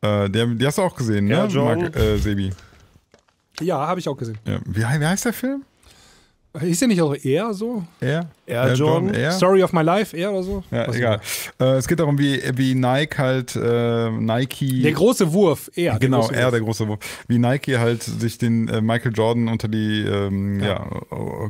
[0.04, 1.46] Äh, die, die hast du auch gesehen, ne?
[1.46, 1.82] Jordan?
[1.84, 2.50] Mark, äh, Sebi.
[3.60, 4.38] Ja, habe ich auch gesehen.
[4.46, 4.58] Ja.
[4.66, 5.64] Wie, wie heißt der Film?
[6.60, 7.82] Ist der nicht auch eher so?
[8.00, 8.28] Air?
[8.46, 9.12] Air Jordan?
[9.12, 9.32] Air?
[9.32, 10.62] Story of my life, eher oder so?
[10.70, 11.20] Ja, Weiß egal.
[11.58, 14.82] Äh, es geht darum, wie, wie Nike halt, äh, Nike.
[14.82, 16.50] Der große Wurf, der Genau, große er, Wurf.
[16.52, 16.98] der große Wurf.
[17.26, 20.86] Wie Nike halt sich den äh, Michael Jordan unter die, ähm, ja,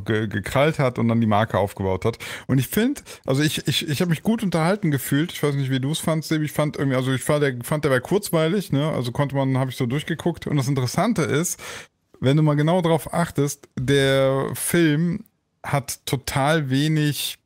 [0.05, 2.17] ge gekrallt hat und dann die Marke aufgebaut hat.
[2.47, 5.31] Und ich finde, also ich, ich, ich habe mich gut unterhalten gefühlt.
[5.31, 6.45] Ich weiß nicht, wie du es fandst, Sebi.
[6.45, 8.89] Ich fand irgendwie, also ich fand, der, fand der war kurzweilig, ne?
[8.91, 10.47] Also konnte man, habe ich so durchgeguckt.
[10.47, 11.59] Und das Interessante ist,
[12.19, 15.25] wenn du mal genau drauf achtest, der Film
[15.63, 17.37] hat total wenig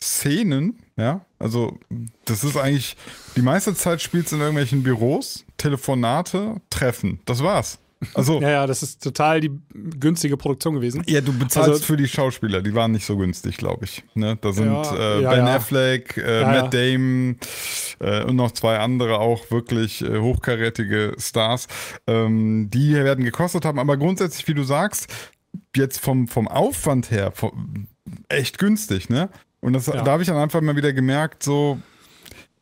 [0.00, 1.24] Szenen, ja.
[1.38, 1.78] Also,
[2.24, 2.96] das ist eigentlich,
[3.36, 7.20] die meiste Zeit spielt es in irgendwelchen Büros, Telefonate, Treffen.
[7.24, 7.78] Das war's.
[8.14, 11.02] Also, Ja, ja, das ist total die günstige Produktion gewesen.
[11.06, 14.04] ja, du bezahlst Also- für die Schauspieler, die waren nicht so günstig, glaube ich.
[14.14, 14.36] Ne?
[14.40, 15.46] Da sind Ja, äh, ja, Ben.
[15.48, 17.36] Affleck, äh, Matt Damon
[18.00, 21.68] äh, und noch zwei andere auch wirklich äh, hochkarätige Stars,
[22.06, 23.78] ähm, die werden gekostet haben.
[23.78, 25.06] Aber grundsätzlich, wie du sagst,
[25.76, 27.86] jetzt vom, vom Aufwand her vom,
[28.28, 29.28] echt günstig, ne?
[29.60, 31.78] Und das, da habe ich dann einfach mal wieder gemerkt, so,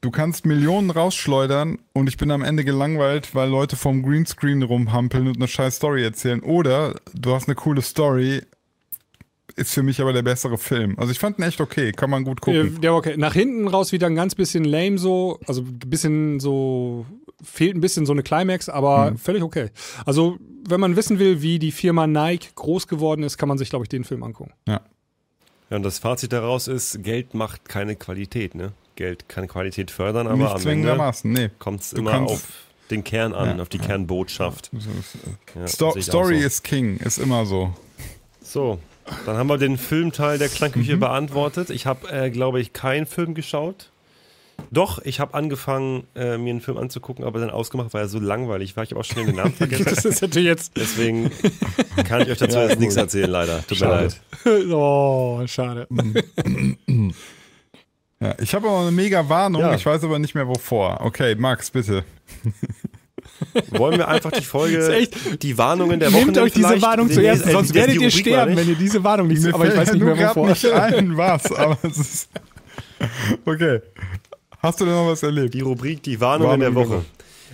[0.03, 5.27] du kannst Millionen rausschleudern und ich bin am Ende gelangweilt, weil Leute vom Greenscreen rumhampeln
[5.29, 6.41] und eine scheiß Story erzählen.
[6.43, 8.43] Oder du hast eine coole Story,
[9.57, 10.99] ist für mich aber der bessere Film.
[10.99, 12.81] Also ich fand ihn echt okay, kann man gut Äh, gucken.
[12.81, 13.15] Der war okay.
[13.17, 17.07] Nach hinten raus wieder ein ganz bisschen lame so, also ein bisschen so,
[17.43, 19.19] fehlt ein bisschen so eine Climax, aber Mhm.
[19.19, 19.71] völlig okay.
[20.07, 20.37] Also,
[20.69, 23.85] wenn man wissen will, wie die Firma Nike groß geworden ist, kann man sich, glaube
[23.85, 24.53] ich, den Film angucken.
[24.67, 24.81] Ja.
[25.71, 28.73] Ja, und das Fazit daraus ist, Geld macht keine Qualität, ne?
[28.97, 31.51] Geld kann Qualität fördern, aber Nicht am Ende zwingendermaßen, nee.
[31.59, 32.43] kommt es immer auf
[32.91, 33.85] den Kern an, Ja, auf die ja.
[33.85, 34.71] Kernbotschaft.
[35.55, 36.47] Ja, Sto ich auch Story so.
[36.47, 37.73] is King, ist immer so.
[38.43, 38.79] So,
[39.27, 40.53] dann haben wir den Filmteil der Mhm.
[40.55, 41.71] Klangküche beantwortet.
[41.71, 43.89] Ich habe, äh, glaube ich, keinen Film geschaut.
[44.71, 48.21] Doch, ich habe angefangen, äh, mir einen Film anzugucken, aber dann ausgemacht, weil er so
[48.21, 48.85] langweilig war.
[48.85, 49.87] Ich habe auch schon den Namen vergessen.
[49.87, 51.31] Das ist natürlich jetzt, Deswegen
[52.07, 53.67] kann ich euch dazu jetzt nichts erzählen, leider.
[53.67, 54.15] Tut Schade.
[54.45, 54.67] mir leid.
[54.73, 55.89] oh, schade.
[58.23, 59.75] Ja, ich habe aber eine mega Warnung, Ja.
[59.75, 61.01] ich weiß aber nicht mehr wovor.
[61.01, 62.05] Okay, Max, bitte.
[63.71, 67.45] Wollen wir einfach die Folge, echt- die Warnungen der Woche Nehmt euch diese Warnung zuerst,
[67.51, 70.17] sonst werdet ihr sterben, wenn ihr diese Warnung nicht Mir Aber ich weiß nicht mehr
[70.29, 70.49] wovor.
[70.49, 72.31] nicht ein, was, aber es ist.
[73.45, 73.81] Okay.
[74.61, 75.55] Hast du denn noch was erlebt?
[75.55, 77.05] Die Rubrik Die Warnungen der Warnungen Woche.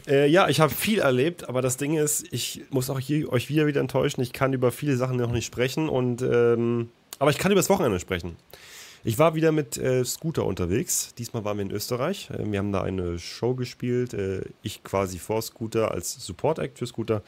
[0.06, 3.48] Äh, ja, ich habe viel erlebt, aber das Ding ist, ich muss auch hier euch
[3.48, 4.20] wieder wieder enttäuschen.
[4.20, 7.70] Ich kann über viele Sachen noch nicht sprechen und ähm, aber ich kann über das
[7.70, 8.36] Wochenende sprechen.
[9.04, 11.14] Ich war wieder mit äh, Scooter unterwegs.
[11.16, 12.30] Diesmal waren wir in Österreich.
[12.30, 14.14] Äh, wir haben da eine Show gespielt.
[14.14, 17.22] Äh, ich quasi vor Scooter als Support Act für Scooter.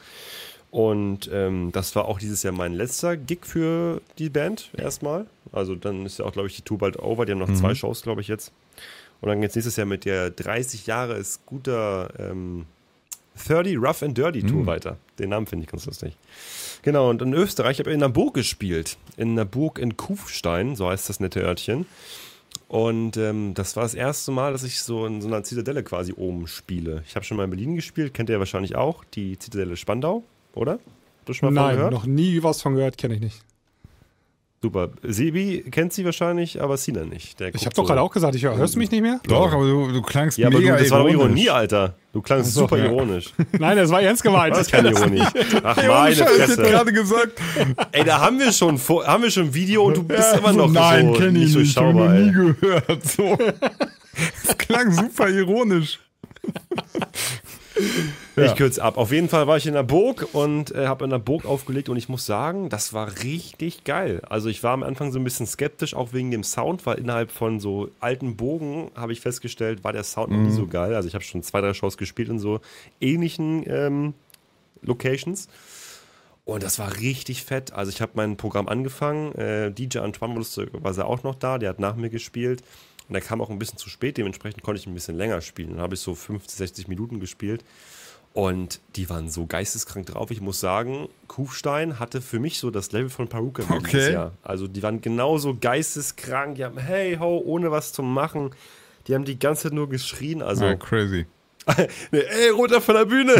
[0.69, 5.25] Und ähm, das war auch dieses Jahr mein letzter Gig für die Band erstmal.
[5.51, 7.25] Also dann ist ja auch, glaube ich, die Tour bald over.
[7.25, 8.53] Die haben noch zwei Shows, glaube ich, jetzt.
[9.19, 12.65] Und dann geht's nächstes Jahr mit der 30 Jahre Scooter ähm,
[13.47, 14.97] 30 Rough and Dirty Tour weiter.
[15.19, 16.15] Den Namen finde ich ganz lustig.
[16.83, 18.97] Genau, und in Österreich habe ich in einer Burg gespielt.
[19.17, 21.85] In einer Burg in Kufstein, so heißt das nette Örtchen.
[22.67, 26.13] Und ähm, das war das erste Mal, dass ich so in so einer Zitadelle quasi
[26.15, 27.03] oben spiele.
[27.05, 30.23] Ich habe schon mal in Berlin gespielt, kennt ihr ja wahrscheinlich auch, die Zitadelle Spandau,
[30.53, 30.73] oder?
[31.19, 31.93] Habt ihr schon mal von Nein, gehört?
[31.93, 33.41] noch nie was von gehört, kenne ich nicht.
[34.63, 34.89] Super.
[35.01, 37.39] Sebi kennt sie wahrscheinlich, aber Sina nicht.
[37.39, 39.19] Der Ich habe doch so- gerade auch gesagt, ich höre, hörst du mich nicht mehr?
[39.27, 41.25] Doch, aber du, du klangst Ja, aber du, mega das war doch ironisch.
[41.45, 41.95] Ironie, Alter.
[42.13, 42.85] Du klangst so, super ja.
[42.85, 43.33] ironisch.
[43.59, 44.53] Nein, das war ernst gemeint.
[44.53, 45.23] Das ist keine Ironie.
[45.63, 46.61] Ach, Ey, ohne meine Scheiß, ich hätte Fresse.
[46.71, 47.41] gerade gesagt,
[47.91, 51.07] Ey, da haben wir schon, haben wir schon Video und du bist immer noch nein,
[51.07, 52.53] so kenn nicht ich nicht, hab durchschaubar, noch nie ey.
[52.61, 53.03] gehört.
[53.07, 53.37] So.
[54.45, 55.99] Das klang super ironisch.
[58.35, 58.97] Ich kürze ab.
[58.97, 61.89] Auf jeden Fall war ich in der Burg und äh, habe in der Burg aufgelegt
[61.89, 64.21] und ich muss sagen, das war richtig geil.
[64.29, 67.31] Also ich war am Anfang so ein bisschen skeptisch, auch wegen dem Sound, weil innerhalb
[67.31, 70.95] von so alten Bogen habe ich festgestellt, war der Sound noch nie so geil.
[70.95, 72.61] Also ich habe schon zwei, drei Shows gespielt in so
[72.99, 74.13] ähnlichen ähm,
[74.81, 75.47] Locations.
[76.43, 77.71] Und das war richtig fett.
[77.73, 79.33] Also ich habe mein Programm angefangen.
[79.35, 82.63] Äh, DJ Antoine war auch noch da, der hat nach mir gespielt.
[83.11, 85.71] Und er kam auch ein bisschen zu spät, dementsprechend konnte ich ein bisschen länger spielen.
[85.71, 87.65] Dann habe ich so 50, 60 Minuten gespielt.
[88.31, 90.31] Und die waren so geisteskrank drauf.
[90.31, 93.81] Ich muss sagen, Kufstein hatte für mich so das Level von Paruka Okay.
[93.91, 94.31] dieses Jahr.
[94.43, 96.55] Also die waren genauso geisteskrank.
[96.55, 98.51] Die haben hey ho, ohne was zu machen.
[99.07, 100.41] Die haben die ganze Zeit nur geschrien.
[100.41, 101.25] Also, Ah, crazy.
[102.11, 103.33] ey, runter von der Bühne.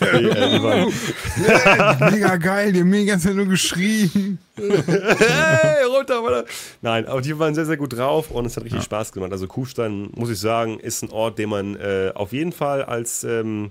[0.00, 4.38] Ey, äh, mega geil, die haben mega ganze Zeit nur geschrien.
[4.56, 6.44] hey, runter von der
[6.82, 9.32] Nein, aber die waren sehr, sehr gut drauf und es hat richtig Spaß gemacht.
[9.32, 13.24] Also Kufstein, muss ich sagen, ist ein Ort, den man äh, auf jeden Fall als
[13.24, 13.70] ähm,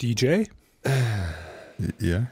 [0.00, 0.44] DJ?
[1.98, 2.26] Ja.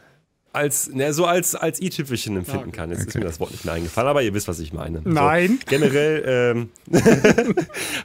[0.59, 2.91] Als, ne, so als, als i-Tüpfelchen empfinden kann.
[2.91, 3.19] Jetzt ist Okay.
[3.19, 5.01] mir das Wort nicht mehr eingefallen, aber ihr wisst, was ich meine.
[5.05, 5.59] Nein.
[5.61, 6.71] So, generell, ähm,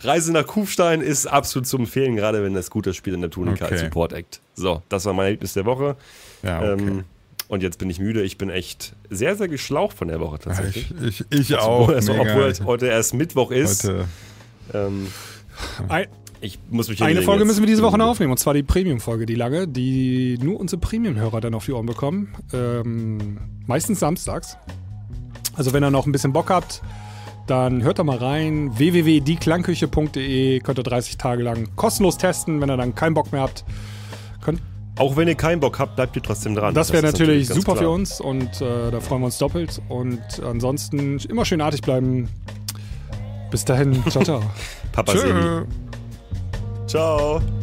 [0.01, 3.65] Reise nach Kufstein ist absolut zu empfehlen, gerade wenn das Scooter spielt in der Tunica
[3.65, 3.85] als Okay.
[3.85, 4.39] Support Act.
[4.55, 5.95] So, das war mein Erlebnis der Woche.
[6.43, 6.71] Ja, okay.
[6.81, 7.03] Ähm,
[7.49, 8.23] und jetzt bin ich müde.
[8.23, 10.91] Ich bin echt sehr, sehr geschlaucht von der Woche tatsächlich.
[11.01, 11.81] ich, ich, ich auch.
[11.81, 13.83] Obwohl, also, obwohl es heute erst Mittwoch ist.
[13.83, 14.05] Heute.
[14.73, 15.07] Ähm,
[15.89, 16.07] Ein,
[16.43, 17.47] ich muss mich eine Folge jetzt.
[17.47, 20.79] müssen wir diese Woche noch aufnehmen, und zwar die Premium-Folge, die lange, die nur unsere
[20.79, 22.33] Premium-Hörer dann auf die Ohren bekommen.
[22.51, 24.57] Ähm, meistens samstags.
[25.55, 26.81] Also wenn ihr noch ein bisschen Bock habt,
[27.47, 28.77] dann hört da mal rein.
[28.77, 32.59] www.dieklangküche.de könnt ihr 30 Tage lang kostenlos testen.
[32.59, 33.63] Wenn ihr dann keinen Bock mehr habt,
[34.41, 34.61] könnt
[34.97, 36.73] Auch wenn ihr keinen Bock habt, bleibt ihr trotzdem dran.
[36.73, 37.83] Das wäre natürlich, ganz super klar.
[37.83, 39.81] für uns und äh, da freuen wir uns doppelt.
[39.87, 42.27] Und ansonsten immer schön artig bleiben.
[43.49, 44.43] Bis dahin, ciao, ciao.
[44.91, 45.13] Papa.
[45.13, 45.65] Tschö.
[46.87, 47.62] Ciao.